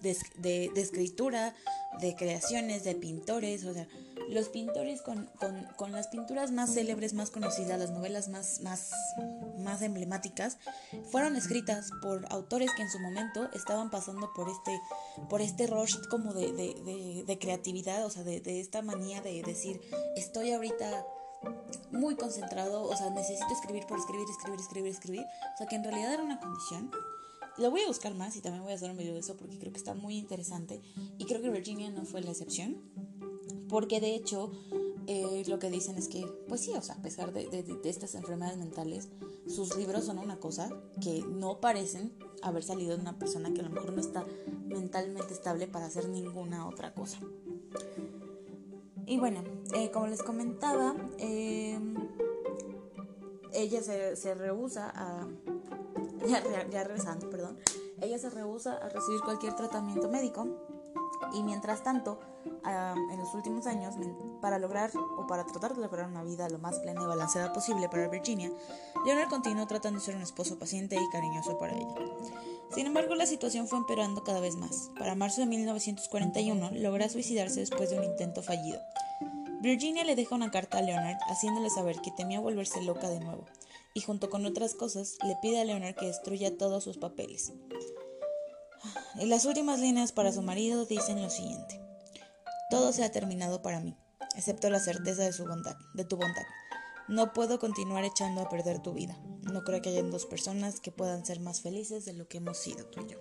de, 0.01 0.71
de 0.73 0.81
escritura, 0.81 1.55
de 1.99 2.15
creaciones 2.15 2.83
de 2.83 2.95
pintores, 2.95 3.63
o 3.65 3.73
sea, 3.73 3.87
los 4.29 4.49
pintores 4.49 5.01
con, 5.01 5.29
con, 5.75 5.91
las 5.91 6.07
pinturas 6.07 6.51
más 6.51 6.73
célebres, 6.73 7.13
más 7.13 7.31
conocidas, 7.31 7.79
las 7.79 7.91
novelas 7.91 8.29
más, 8.29 8.61
más, 8.61 8.91
más 9.57 9.81
emblemáticas, 9.81 10.57
fueron 11.11 11.35
escritas 11.35 11.89
por 12.01 12.25
autores 12.31 12.71
que 12.75 12.83
en 12.83 12.91
su 12.91 12.99
momento 12.99 13.49
estaban 13.53 13.89
pasando 13.89 14.31
por 14.33 14.47
este, 14.49 14.79
por 15.29 15.41
este 15.41 15.67
rush 15.67 15.95
como 16.09 16.33
de, 16.33 16.51
de, 16.53 17.23
de, 17.25 17.39
creatividad, 17.39 18.05
o 18.05 18.09
sea, 18.09 18.23
de, 18.23 18.39
de 18.39 18.59
esta 18.59 18.81
manía 18.81 19.21
de 19.21 19.41
decir, 19.41 19.81
estoy 20.15 20.51
ahorita 20.51 21.05
muy 21.91 22.15
concentrado, 22.15 22.83
o 22.83 22.95
sea, 22.95 23.09
necesito 23.09 23.51
escribir 23.53 23.85
por 23.87 23.97
escribir, 23.97 24.27
escribir, 24.29 24.59
escribir, 24.59 24.91
escribir, 24.91 25.21
o 25.21 25.57
sea, 25.57 25.67
que 25.67 25.75
en 25.75 25.83
realidad 25.83 26.13
era 26.13 26.23
una 26.23 26.39
condición 26.39 26.91
lo 27.59 27.71
voy 27.71 27.81
a 27.81 27.87
buscar 27.87 28.15
más 28.15 28.35
y 28.35 28.41
también 28.41 28.63
voy 28.63 28.71
a 28.71 28.75
hacer 28.75 28.89
un 28.89 28.97
video 28.97 29.13
de 29.13 29.19
eso 29.19 29.35
porque 29.35 29.57
creo 29.57 29.71
que 29.71 29.77
está 29.77 29.93
muy 29.93 30.17
interesante. 30.17 30.81
Y 31.17 31.25
creo 31.25 31.41
que 31.41 31.49
Virginia 31.49 31.89
no 31.89 32.05
fue 32.05 32.21
la 32.21 32.31
excepción. 32.31 32.77
Porque 33.67 33.99
de 33.99 34.15
hecho, 34.15 34.51
eh, 35.07 35.43
lo 35.47 35.59
que 35.59 35.69
dicen 35.69 35.97
es 35.97 36.07
que, 36.07 36.25
pues 36.47 36.61
sí, 36.61 36.71
o 36.73 36.81
sea, 36.81 36.95
a 36.95 37.01
pesar 37.01 37.31
de, 37.33 37.63
estas 37.83 38.15
enfermedades 38.15 38.57
mentales, 38.57 39.09
sus 39.47 39.75
libros 39.75 40.05
son 40.05 40.17
una 40.17 40.39
cosa 40.39 40.69
que 41.01 41.21
no 41.21 41.59
parecen 41.59 42.13
haber 42.41 42.63
salido 42.63 42.95
de 42.95 43.01
una 43.01 43.19
persona 43.19 43.53
que 43.53 43.61
a 43.61 43.63
lo 43.63 43.69
mejor 43.69 43.93
no 43.93 44.01
está 44.01 44.25
mentalmente 44.65 45.33
estable 45.33 45.67
para 45.67 45.85
hacer 45.85 46.09
ninguna 46.09 46.67
otra 46.67 46.93
cosa. 46.93 47.19
Y 49.05 49.17
bueno, 49.17 49.43
eh, 49.73 49.91
como 49.91 50.07
les 50.07 50.21
comentaba, 50.21 50.95
eh, 51.17 51.79
ella 53.53 53.81
se, 53.81 54.15
se 54.15 54.35
rehúsa 54.35 54.91
a 54.93 55.27
ya, 56.27 56.67
ya, 56.69 56.83
regresando, 56.83 57.29
perdón, 57.29 57.57
ella 58.01 58.17
se 58.17 58.29
rehúsa 58.29 58.73
a 58.77 58.89
recibir 58.89 59.21
cualquier 59.21 59.55
tratamiento 59.55 60.09
médico 60.09 60.47
y 61.33 61.43
mientras 61.43 61.83
tanto, 61.83 62.19
en 62.65 63.19
los 63.19 63.33
últimos 63.33 63.67
años, 63.67 63.95
para 64.41 64.57
lograr 64.57 64.91
o 65.17 65.27
para 65.27 65.45
tratar 65.45 65.75
de 65.75 65.81
lograr 65.81 66.07
una 66.07 66.23
vida 66.23 66.49
lo 66.49 66.59
más 66.59 66.79
plena 66.79 67.03
y 67.03 67.05
balanceada 67.05 67.53
posible 67.53 67.89
para 67.89 68.07
Virginia, 68.07 68.51
Leonard 69.05 69.29
continuó 69.29 69.67
tratando 69.67 69.99
de 69.99 70.05
ser 70.05 70.15
un 70.15 70.21
esposo 70.21 70.57
paciente 70.57 70.95
y 70.95 71.09
cariñoso 71.09 71.57
para 71.57 71.75
ella. 71.75 71.95
Sin 72.73 72.85
embargo, 72.85 73.15
la 73.15 73.25
situación 73.25 73.67
fue 73.67 73.79
empeorando 73.79 74.23
cada 74.23 74.39
vez 74.39 74.55
más. 74.55 74.91
Para 74.97 75.15
marzo 75.15 75.41
de 75.41 75.47
1941, 75.47 76.71
logra 76.73 77.09
suicidarse 77.09 77.59
después 77.59 77.89
de 77.89 77.97
un 77.97 78.03
intento 78.05 78.41
fallido. 78.41 78.79
Virginia 79.61 80.05
le 80.05 80.15
deja 80.15 80.35
una 80.35 80.51
carta 80.51 80.77
a 80.77 80.81
Leonard 80.81 81.17
haciéndole 81.27 81.69
saber 81.69 81.99
que 82.01 82.11
temía 82.11 82.39
volverse 82.39 82.81
loca 82.81 83.09
de 83.09 83.19
nuevo 83.19 83.45
y 83.93 84.01
junto 84.01 84.29
con 84.29 84.45
otras 84.45 84.73
cosas 84.73 85.17
le 85.23 85.35
pide 85.41 85.59
a 85.59 85.65
Leonard 85.65 85.95
que 85.95 86.05
destruya 86.05 86.57
todos 86.57 86.83
sus 86.83 86.97
papeles. 86.97 87.51
En 89.15 89.29
las 89.29 89.45
últimas 89.45 89.79
líneas 89.79 90.13
para 90.13 90.31
su 90.31 90.41
marido 90.41 90.85
dicen 90.85 91.21
lo 91.21 91.29
siguiente: 91.29 91.81
Todo 92.69 92.93
se 92.93 93.03
ha 93.03 93.11
terminado 93.11 93.61
para 93.61 93.81
mí, 93.81 93.97
excepto 94.35 94.69
la 94.69 94.79
certeza 94.79 95.23
de 95.23 95.33
su 95.33 95.45
bondad, 95.45 95.75
de 95.93 96.05
tu 96.05 96.15
bondad. 96.15 96.45
No 97.09 97.33
puedo 97.33 97.59
continuar 97.59 98.05
echando 98.05 98.41
a 98.41 98.49
perder 98.49 98.79
tu 98.79 98.93
vida. 98.93 99.17
No 99.41 99.63
creo 99.63 99.81
que 99.81 99.89
hayan 99.89 100.11
dos 100.11 100.25
personas 100.25 100.79
que 100.79 100.91
puedan 100.91 101.25
ser 101.25 101.39
más 101.39 101.61
felices 101.61 102.05
de 102.05 102.13
lo 102.13 102.27
que 102.27 102.37
hemos 102.37 102.57
sido 102.57 102.85
tú 102.85 103.01
y 103.01 103.11
yo. 103.11 103.17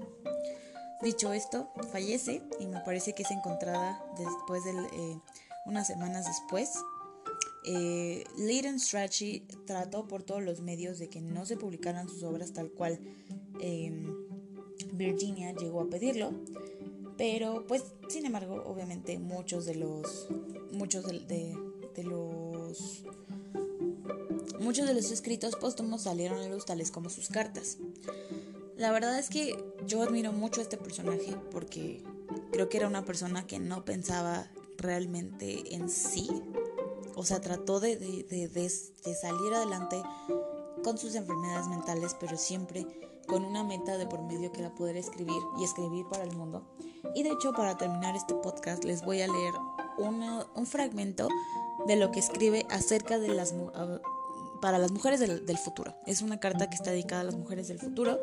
Dicho 1.00 1.32
esto, 1.32 1.72
fallece 1.90 2.42
y 2.60 2.66
me 2.66 2.80
parece 2.80 3.14
que 3.14 3.22
es 3.22 3.30
encontrada 3.30 4.04
después 4.18 4.62
de 4.64 4.72
eh, 4.72 5.20
unas 5.68 5.86
semanas 5.86 6.26
después 6.26 6.70
eh, 7.70 8.24
Leighton 8.38 8.80
Strachey 8.80 9.40
trató 9.66 10.08
por 10.08 10.22
todos 10.22 10.42
los 10.42 10.60
medios 10.60 10.98
de 10.98 11.08
que 11.08 11.20
no 11.20 11.44
se 11.44 11.58
publicaran 11.58 12.08
sus 12.08 12.22
obras 12.22 12.54
tal 12.54 12.70
cual 12.70 12.98
em, 13.60 14.14
Virginia 14.92 15.52
llegó 15.52 15.82
a 15.82 15.90
pedirlo, 15.90 16.32
Pero 17.18 17.66
pues, 17.66 17.84
sin 18.08 18.24
embargo, 18.24 18.62
obviamente 18.64 19.18
muchos 19.18 19.66
de 19.66 19.74
los... 19.74 20.28
Muchos 20.72 21.04
de, 21.04 21.58
de, 21.94 22.04
los... 22.04 23.04
Muchos 24.60 24.86
de 24.86 24.94
los 24.94 25.10
escritos 25.10 25.56
póstumos 25.56 26.02
salieron 26.02 26.38
a 26.38 26.48
luz 26.48 26.64
tales 26.64 26.90
como 26.90 27.10
sus 27.10 27.28
cartas. 27.28 27.78
La 28.76 28.92
verdad 28.92 29.18
es 29.18 29.28
que 29.28 29.62
yo 29.86 30.02
admiro 30.02 30.32
mucho 30.32 30.60
a 30.60 30.62
este 30.62 30.76
personaje 30.76 31.36
porque 31.50 32.02
creo 32.52 32.68
que 32.68 32.76
era 32.78 32.86
una 32.86 33.04
persona 33.04 33.46
que 33.46 33.58
no 33.58 33.84
pensaba 33.84 34.48
realmente 34.78 35.74
en 35.74 35.90
sí. 35.90 36.28
O 37.16 37.24
sea, 37.24 37.40
trató 37.40 37.80
de, 37.80 37.96
de, 37.96 38.48
de, 38.48 39.14
salir 39.14 39.52
adelante 39.52 40.00
con 40.84 40.96
sus 40.96 41.14
enfermedades 41.16 41.66
mentales, 41.66 42.16
pero 42.18 42.36
siempre 42.36 42.86
con 43.26 43.44
una 43.44 43.64
meta 43.64 43.98
de 43.98 44.06
por 44.06 44.22
medio 44.22 44.52
que 44.52 44.60
era 44.60 44.74
poder 44.74 44.96
escribir 44.96 45.42
y 45.58 45.64
escribir 45.64 46.06
para 46.06 46.22
el 46.22 46.34
mundo. 46.34 46.62
Y 47.14 47.24
de 47.24 47.30
hecho, 47.30 47.52
para 47.52 47.76
terminar 47.76 48.16
este 48.16 48.34
podcast, 48.34 48.84
les 48.84 49.04
voy 49.04 49.20
a 49.20 49.26
leer 49.26 49.52
un 49.98 50.66
fragmento 50.66 51.28
de 51.86 51.96
lo 51.96 52.10
que 52.12 52.20
escribe 52.20 52.66
acerca 52.70 53.18
de 53.18 53.28
las 53.28 53.52
para 54.60 54.78
las 54.78 54.90
mujeres 54.92 55.20
del, 55.20 55.58
futuro. 55.58 55.94
Es 56.06 56.22
una 56.22 56.40
carta 56.40 56.68
que 56.68 56.76
está 56.76 56.90
dedicada 56.90 57.22
a 57.22 57.24
las 57.24 57.36
mujeres 57.36 57.68
del 57.68 57.78
futuro 57.78 58.18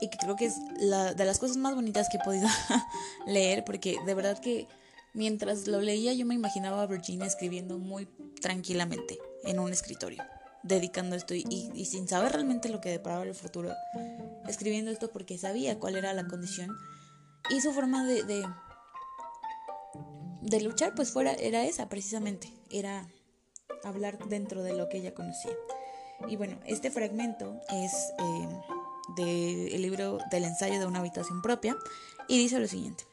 y 0.00 0.08
que 0.08 0.18
creo 0.18 0.36
que 0.36 0.46
es 0.46 0.56
de 0.78 1.24
las 1.24 1.38
cosas 1.38 1.56
más 1.56 1.74
bonitas 1.74 2.08
que 2.08 2.18
he 2.18 2.24
podido 2.24 2.48
leer 3.26 3.64
porque 3.64 3.96
de 4.04 4.14
verdad 4.14 4.38
que 4.38 4.66
mientras 5.14 5.66
lo 5.66 5.80
leía 5.80 6.12
yo 6.12 6.26
me 6.26 6.34
imaginaba 6.34 6.82
a 6.82 6.86
Virginia 6.86 7.26
escribiendo 7.26 7.78
muy 7.78 8.06
tranquilamente 8.40 9.18
en 9.44 9.58
un 9.58 9.72
escritorio 9.72 10.22
dedicando 10.62 11.16
esto 11.16 11.34
y, 11.34 11.84
sin 11.86 12.08
saber 12.08 12.32
realmente 12.32 12.68
lo 12.68 12.80
que 12.80 12.90
deparaba 12.90 13.24
el 13.24 13.34
futuro, 13.34 13.72
escribiendo 14.46 14.90
esto 14.90 15.10
porque 15.10 15.38
sabía 15.38 15.78
cuál 15.78 15.96
era 15.96 16.12
la 16.12 16.26
condición 16.26 16.76
y 17.50 17.60
su 17.60 17.72
forma 17.72 18.04
de, 18.04 18.24
de, 18.24 18.46
de 20.42 20.60
luchar 20.60 20.94
pues 20.94 21.10
fuera, 21.10 21.32
era 21.32 21.64
esa 21.64 21.88
precisamente, 21.88 22.52
era 22.70 23.08
hablar 23.84 24.18
dentro 24.28 24.62
de 24.62 24.74
lo 24.74 24.88
que 24.88 24.98
ella 24.98 25.14
conocía. 25.14 25.52
Y 26.26 26.36
bueno, 26.36 26.58
este 26.66 26.90
fragmento 26.90 27.60
es 27.70 27.92
eh, 28.18 28.48
del 29.16 29.80
libro 29.80 30.18
del 30.30 30.44
ensayo 30.44 30.80
de 30.80 30.86
una 30.86 30.98
habitación 30.98 31.40
propia 31.42 31.76
y 32.26 32.38
dice 32.38 32.58
lo 32.58 32.66
siguiente. 32.66 33.07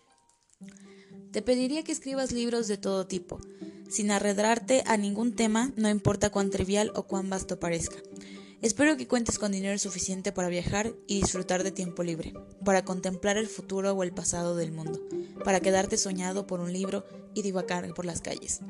Te 1.36 1.42
pediría 1.42 1.84
que 1.84 1.92
escribas 1.92 2.32
libros 2.32 2.70
de 2.70 2.78
todo 2.78 3.08
tipo, 3.08 3.42
sin 3.90 4.10
arredrarte 4.10 4.84
a 4.86 4.96
ningún 4.96 5.36
tema, 5.36 5.74
no 5.76 5.90
importa 5.90 6.30
cuán 6.30 6.50
trivial 6.50 6.94
o 6.96 7.04
cuán 7.04 7.30
vasto 7.30 7.60
parezca. 7.60 7.98
Espero 8.62 8.96
que 8.96 9.10
cuentes 9.10 9.38
con 9.38 9.52
dinero 9.52 9.78
suficiente 9.78 10.32
para 10.32 10.48
viajar 10.48 10.94
y 11.08 11.20
disfrutar 11.20 11.64
de 11.64 11.72
tiempo 11.72 12.04
libre, 12.04 12.34
para 12.64 12.86
contemplar 12.86 13.36
el 13.36 13.48
futuro 13.48 13.92
o 13.92 14.04
el 14.04 14.14
pasado 14.14 14.56
del 14.56 14.72
mundo, 14.72 15.02
para 15.44 15.60
quedarte 15.60 15.98
soñado 15.98 16.48
por 16.48 16.62
un 16.62 16.72
libro 16.72 17.04
y 17.34 17.42
divagar 17.42 17.94
por 17.94 18.06
las 18.06 18.22
calles, 18.22 18.62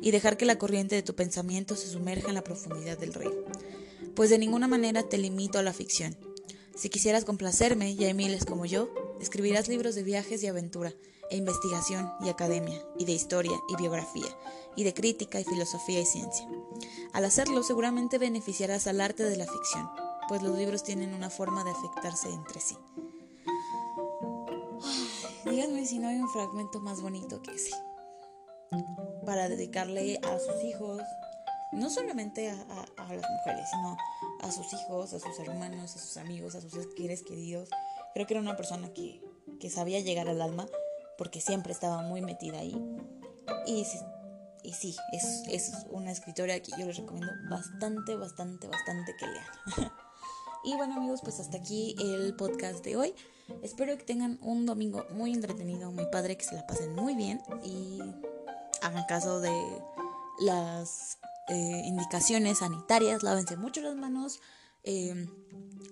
y 0.00 0.12
dejar 0.12 0.36
que 0.36 0.46
la 0.46 0.58
corriente 0.58 0.94
de 0.94 1.02
tu 1.02 1.16
pensamiento 1.16 1.74
se 1.74 1.88
sumerja 1.88 2.28
en 2.28 2.34
la 2.34 2.44
profundidad 2.44 2.98
del 2.98 3.14
río. 3.14 3.34
Pues 4.14 4.30
de 4.30 4.38
ninguna 4.38 4.68
manera 4.68 5.02
te 5.02 5.18
limito 5.18 5.58
a 5.58 5.64
la 5.64 5.72
ficción. 5.72 6.16
Si 6.74 6.88
quisieras 6.88 7.24
complacerme, 7.24 7.90
y 7.90 8.04
hay 8.04 8.14
miles 8.14 8.44
como 8.44 8.64
yo, 8.64 8.88
escribirás 9.20 9.68
libros 9.68 9.94
de 9.94 10.02
viajes 10.02 10.42
y 10.42 10.46
aventura, 10.46 10.92
e 11.30 11.36
investigación 11.36 12.12
y 12.20 12.28
academia, 12.28 12.84
y 12.98 13.04
de 13.04 13.12
historia 13.12 13.58
y 13.68 13.76
biografía, 13.76 14.28
y 14.76 14.84
de 14.84 14.92
crítica 14.92 15.40
y 15.40 15.44
filosofía 15.44 16.00
y 16.00 16.04
ciencia. 16.04 16.46
Al 17.12 17.24
hacerlo 17.24 17.62
seguramente 17.62 18.18
beneficiarás 18.18 18.86
al 18.86 19.00
arte 19.00 19.24
de 19.24 19.36
la 19.36 19.46
ficción, 19.46 19.88
pues 20.28 20.42
los 20.42 20.56
libros 20.56 20.82
tienen 20.82 21.14
una 21.14 21.30
forma 21.30 21.64
de 21.64 21.70
afectarse 21.70 22.28
entre 22.30 22.60
sí. 22.60 22.76
díganme 25.44 25.86
si 25.86 25.98
no 25.98 26.08
hay 26.08 26.16
un 26.16 26.28
fragmento 26.28 26.80
más 26.80 27.00
bonito 27.00 27.42
que 27.42 27.52
ese. 27.52 27.74
Para 29.24 29.48
dedicarle 29.48 30.18
a 30.22 30.38
sus 30.38 30.64
hijos, 30.64 31.02
no 31.72 31.90
solamente 31.90 32.50
a, 32.50 32.54
las 32.96 33.30
mujeres, 33.30 33.68
sino 33.70 33.96
a 34.40 34.52
sus 34.52 34.72
hijos, 34.72 35.12
a 35.14 35.18
sus 35.18 35.38
hermanos, 35.38 35.96
a 35.96 35.98
sus 35.98 36.16
amigos, 36.16 36.54
a 36.54 36.60
sus 36.60 36.72
seres 36.72 37.22
queridos. 37.22 37.68
Creo 38.14 38.26
que 38.26 38.34
era 38.34 38.40
una 38.40 38.56
persona 38.56 38.92
que, 38.92 39.22
que 39.60 39.70
sabía 39.70 40.00
llegar 40.00 40.28
al 40.28 40.40
alma 40.40 40.66
porque 41.18 41.40
siempre 41.40 41.72
estaba 41.72 42.02
muy 42.02 42.20
metida 42.20 42.58
ahí. 42.58 42.76
Y 43.66 43.84
y 44.62 44.72
sí, 44.72 44.96
es, 45.12 45.42
es 45.48 45.72
una 45.90 46.12
escritora 46.12 46.58
que 46.60 46.70
yo 46.78 46.86
les 46.86 46.96
recomiendo 46.96 47.32
bastante, 47.50 48.14
bastante, 48.16 48.68
bastante 48.68 49.16
que 49.16 49.26
lean. 49.26 49.46
y 50.64 50.76
bueno 50.76 50.96
amigos, 50.96 51.20
pues 51.22 51.40
hasta 51.40 51.56
aquí 51.56 51.96
el 51.98 52.34
podcast 52.36 52.84
de 52.84 52.96
hoy. 52.96 53.14
Espero 53.62 53.96
que 53.98 54.04
tengan 54.04 54.38
un 54.40 54.64
domingo 54.64 55.04
muy 55.10 55.32
entretenido, 55.32 55.90
muy 55.90 56.06
padre, 56.06 56.36
que 56.36 56.44
se 56.44 56.54
la 56.54 56.66
pasen 56.66 56.94
muy 56.94 57.16
bien 57.16 57.42
y 57.64 58.00
hagan 58.82 59.04
caso 59.06 59.40
de 59.40 59.52
las 60.40 61.18
eh, 61.52 61.82
indicaciones 61.84 62.58
sanitarias, 62.58 63.22
lávense 63.22 63.56
mucho 63.56 63.82
las 63.82 63.94
manos, 63.94 64.40
eh, 64.84 65.28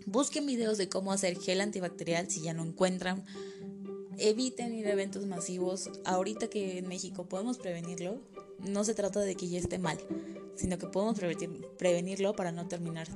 busquen 0.07 0.47
videos 0.47 0.79
de 0.79 0.89
cómo 0.89 1.13
hacer 1.13 1.39
gel 1.39 1.61
antibacterial 1.61 2.31
si 2.31 2.41
ya 2.41 2.55
no 2.55 2.65
encuentran 2.65 3.25
eviten 4.21 4.75
ir 4.75 4.87
a 4.87 4.93
eventos 4.93 5.27
masivos. 5.27 5.91
Ahorita 6.05 6.49
que 6.49 6.79
en 6.79 6.89
México 6.89 7.29
podemos 7.29 7.59
prevenirlo, 7.59 8.21
no 8.59 8.85
se 8.85 8.95
trata 8.95 9.21
de 9.21 9.35
que 9.35 9.49
ya 9.49 9.59
esté 9.59 9.79
mal, 9.79 9.99
sino 10.55 10.79
que 10.79 10.87
podemos 10.87 11.19
prevenirlo 11.79 12.35
para 12.35 12.53
no 12.53 12.69
terminar 12.69 13.09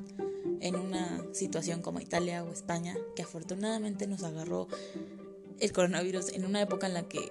en 0.61 0.76
una 0.76 1.22
situación 1.33 1.83
como 1.83 2.00
Italia 2.00 2.42
o 2.42 2.50
España, 2.50 2.96
que 3.14 3.22
afortunadamente 3.22 4.07
nos 4.07 4.22
agarró 4.22 4.68
el 5.61 5.72
coronavirus 5.72 6.30
en 6.30 6.44
una 6.44 6.62
época 6.62 6.87
en 6.87 6.94
la 6.94 7.09
que 7.09 7.30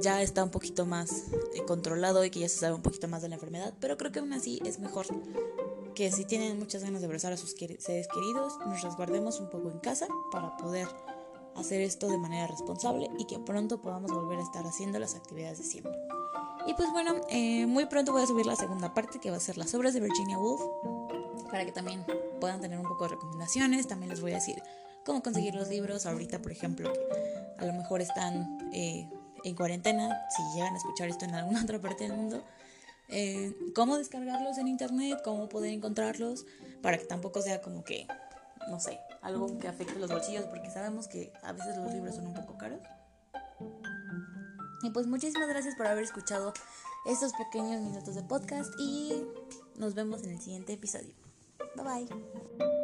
ya 0.00 0.22
está 0.22 0.44
un 0.44 0.50
poquito 0.50 0.86
más 0.86 1.24
eh, 1.54 1.64
controlado 1.66 2.24
y 2.24 2.30
que 2.30 2.40
ya 2.40 2.48
se 2.48 2.58
sabe 2.58 2.74
un 2.74 2.82
poquito 2.82 3.08
más 3.08 3.22
de 3.22 3.28
la 3.28 3.34
enfermedad, 3.34 3.74
pero 3.80 3.96
creo 3.96 4.12
que 4.12 4.20
aún 4.20 4.32
así 4.32 4.60
es 4.64 4.78
mejor 4.78 5.06
que 5.94 6.10
si 6.12 6.24
tienen 6.24 6.58
muchas 6.58 6.82
ganas 6.82 7.00
de 7.00 7.06
abrazar 7.06 7.32
a 7.32 7.36
sus 7.36 7.50
seres 7.50 8.08
queridos, 8.08 8.58
nos 8.66 8.82
resguardemos 8.82 9.40
un 9.40 9.50
poco 9.50 9.70
en 9.70 9.78
casa 9.80 10.06
para 10.32 10.56
poder 10.56 10.88
hacer 11.56 11.80
esto 11.80 12.08
de 12.08 12.18
manera 12.18 12.46
responsable 12.46 13.10
y 13.18 13.26
que 13.26 13.38
pronto 13.38 13.80
podamos 13.82 14.10
volver 14.12 14.38
a 14.38 14.42
estar 14.42 14.64
haciendo 14.66 14.98
las 14.98 15.14
actividades 15.14 15.58
de 15.58 15.64
siempre. 15.64 15.92
Y 16.66 16.74
pues 16.74 16.90
bueno, 16.92 17.14
eh, 17.30 17.66
muy 17.66 17.86
pronto 17.86 18.12
voy 18.12 18.22
a 18.22 18.26
subir 18.26 18.46
la 18.46 18.56
segunda 18.56 18.94
parte 18.94 19.18
que 19.18 19.30
va 19.30 19.36
a 19.36 19.40
ser 19.40 19.58
las 19.58 19.74
obras 19.74 19.94
de 19.94 20.00
Virginia 20.00 20.38
Woolf 20.38 20.60
para 21.50 21.64
que 21.64 21.72
también 21.72 22.04
puedan 22.40 22.60
tener 22.60 22.78
un 22.78 22.86
poco 22.86 23.04
de 23.04 23.10
recomendaciones. 23.10 23.88
También 23.88 24.10
les 24.10 24.20
voy 24.20 24.32
a 24.32 24.36
decir 24.36 24.62
cómo 25.04 25.22
conseguir 25.22 25.54
los 25.54 25.68
libros. 25.68 26.06
Ahorita, 26.06 26.40
por 26.40 26.52
ejemplo, 26.52 26.92
a 27.58 27.64
lo 27.64 27.72
mejor 27.72 28.00
están 28.00 28.58
eh, 28.72 29.08
en 29.44 29.54
cuarentena, 29.54 30.26
si 30.30 30.42
llegan 30.54 30.74
a 30.74 30.78
escuchar 30.78 31.08
esto 31.08 31.24
en 31.24 31.34
alguna 31.34 31.62
otra 31.64 31.80
parte 31.80 32.04
del 32.04 32.14
mundo. 32.14 32.44
Eh, 33.08 33.54
cómo 33.74 33.96
descargarlos 33.96 34.58
en 34.58 34.68
internet, 34.68 35.20
cómo 35.24 35.48
poder 35.48 35.72
encontrarlos, 35.72 36.46
para 36.82 36.98
que 36.98 37.04
tampoco 37.04 37.42
sea 37.42 37.60
como 37.60 37.82
que, 37.84 38.06
no 38.68 38.78
sé, 38.78 39.00
algo 39.20 39.58
que 39.58 39.68
afecte 39.68 39.98
los 39.98 40.10
bolsillos, 40.10 40.44
porque 40.44 40.70
sabemos 40.70 41.08
que 41.08 41.32
a 41.42 41.52
veces 41.52 41.76
los 41.76 41.92
libros 41.92 42.14
son 42.14 42.28
un 42.28 42.34
poco 42.34 42.56
caros. 42.56 42.80
Y 44.82 44.90
pues 44.90 45.06
muchísimas 45.06 45.48
gracias 45.48 45.74
por 45.74 45.86
haber 45.86 46.04
escuchado 46.04 46.52
estos 47.04 47.32
pequeños 47.32 47.82
minutos 47.82 48.14
de 48.14 48.22
podcast 48.22 48.72
y 48.78 49.26
nos 49.76 49.94
vemos 49.94 50.22
en 50.22 50.30
el 50.30 50.40
siguiente 50.40 50.72
episodio. 50.74 51.14
Bye 51.76 51.84
bye. 51.84 52.79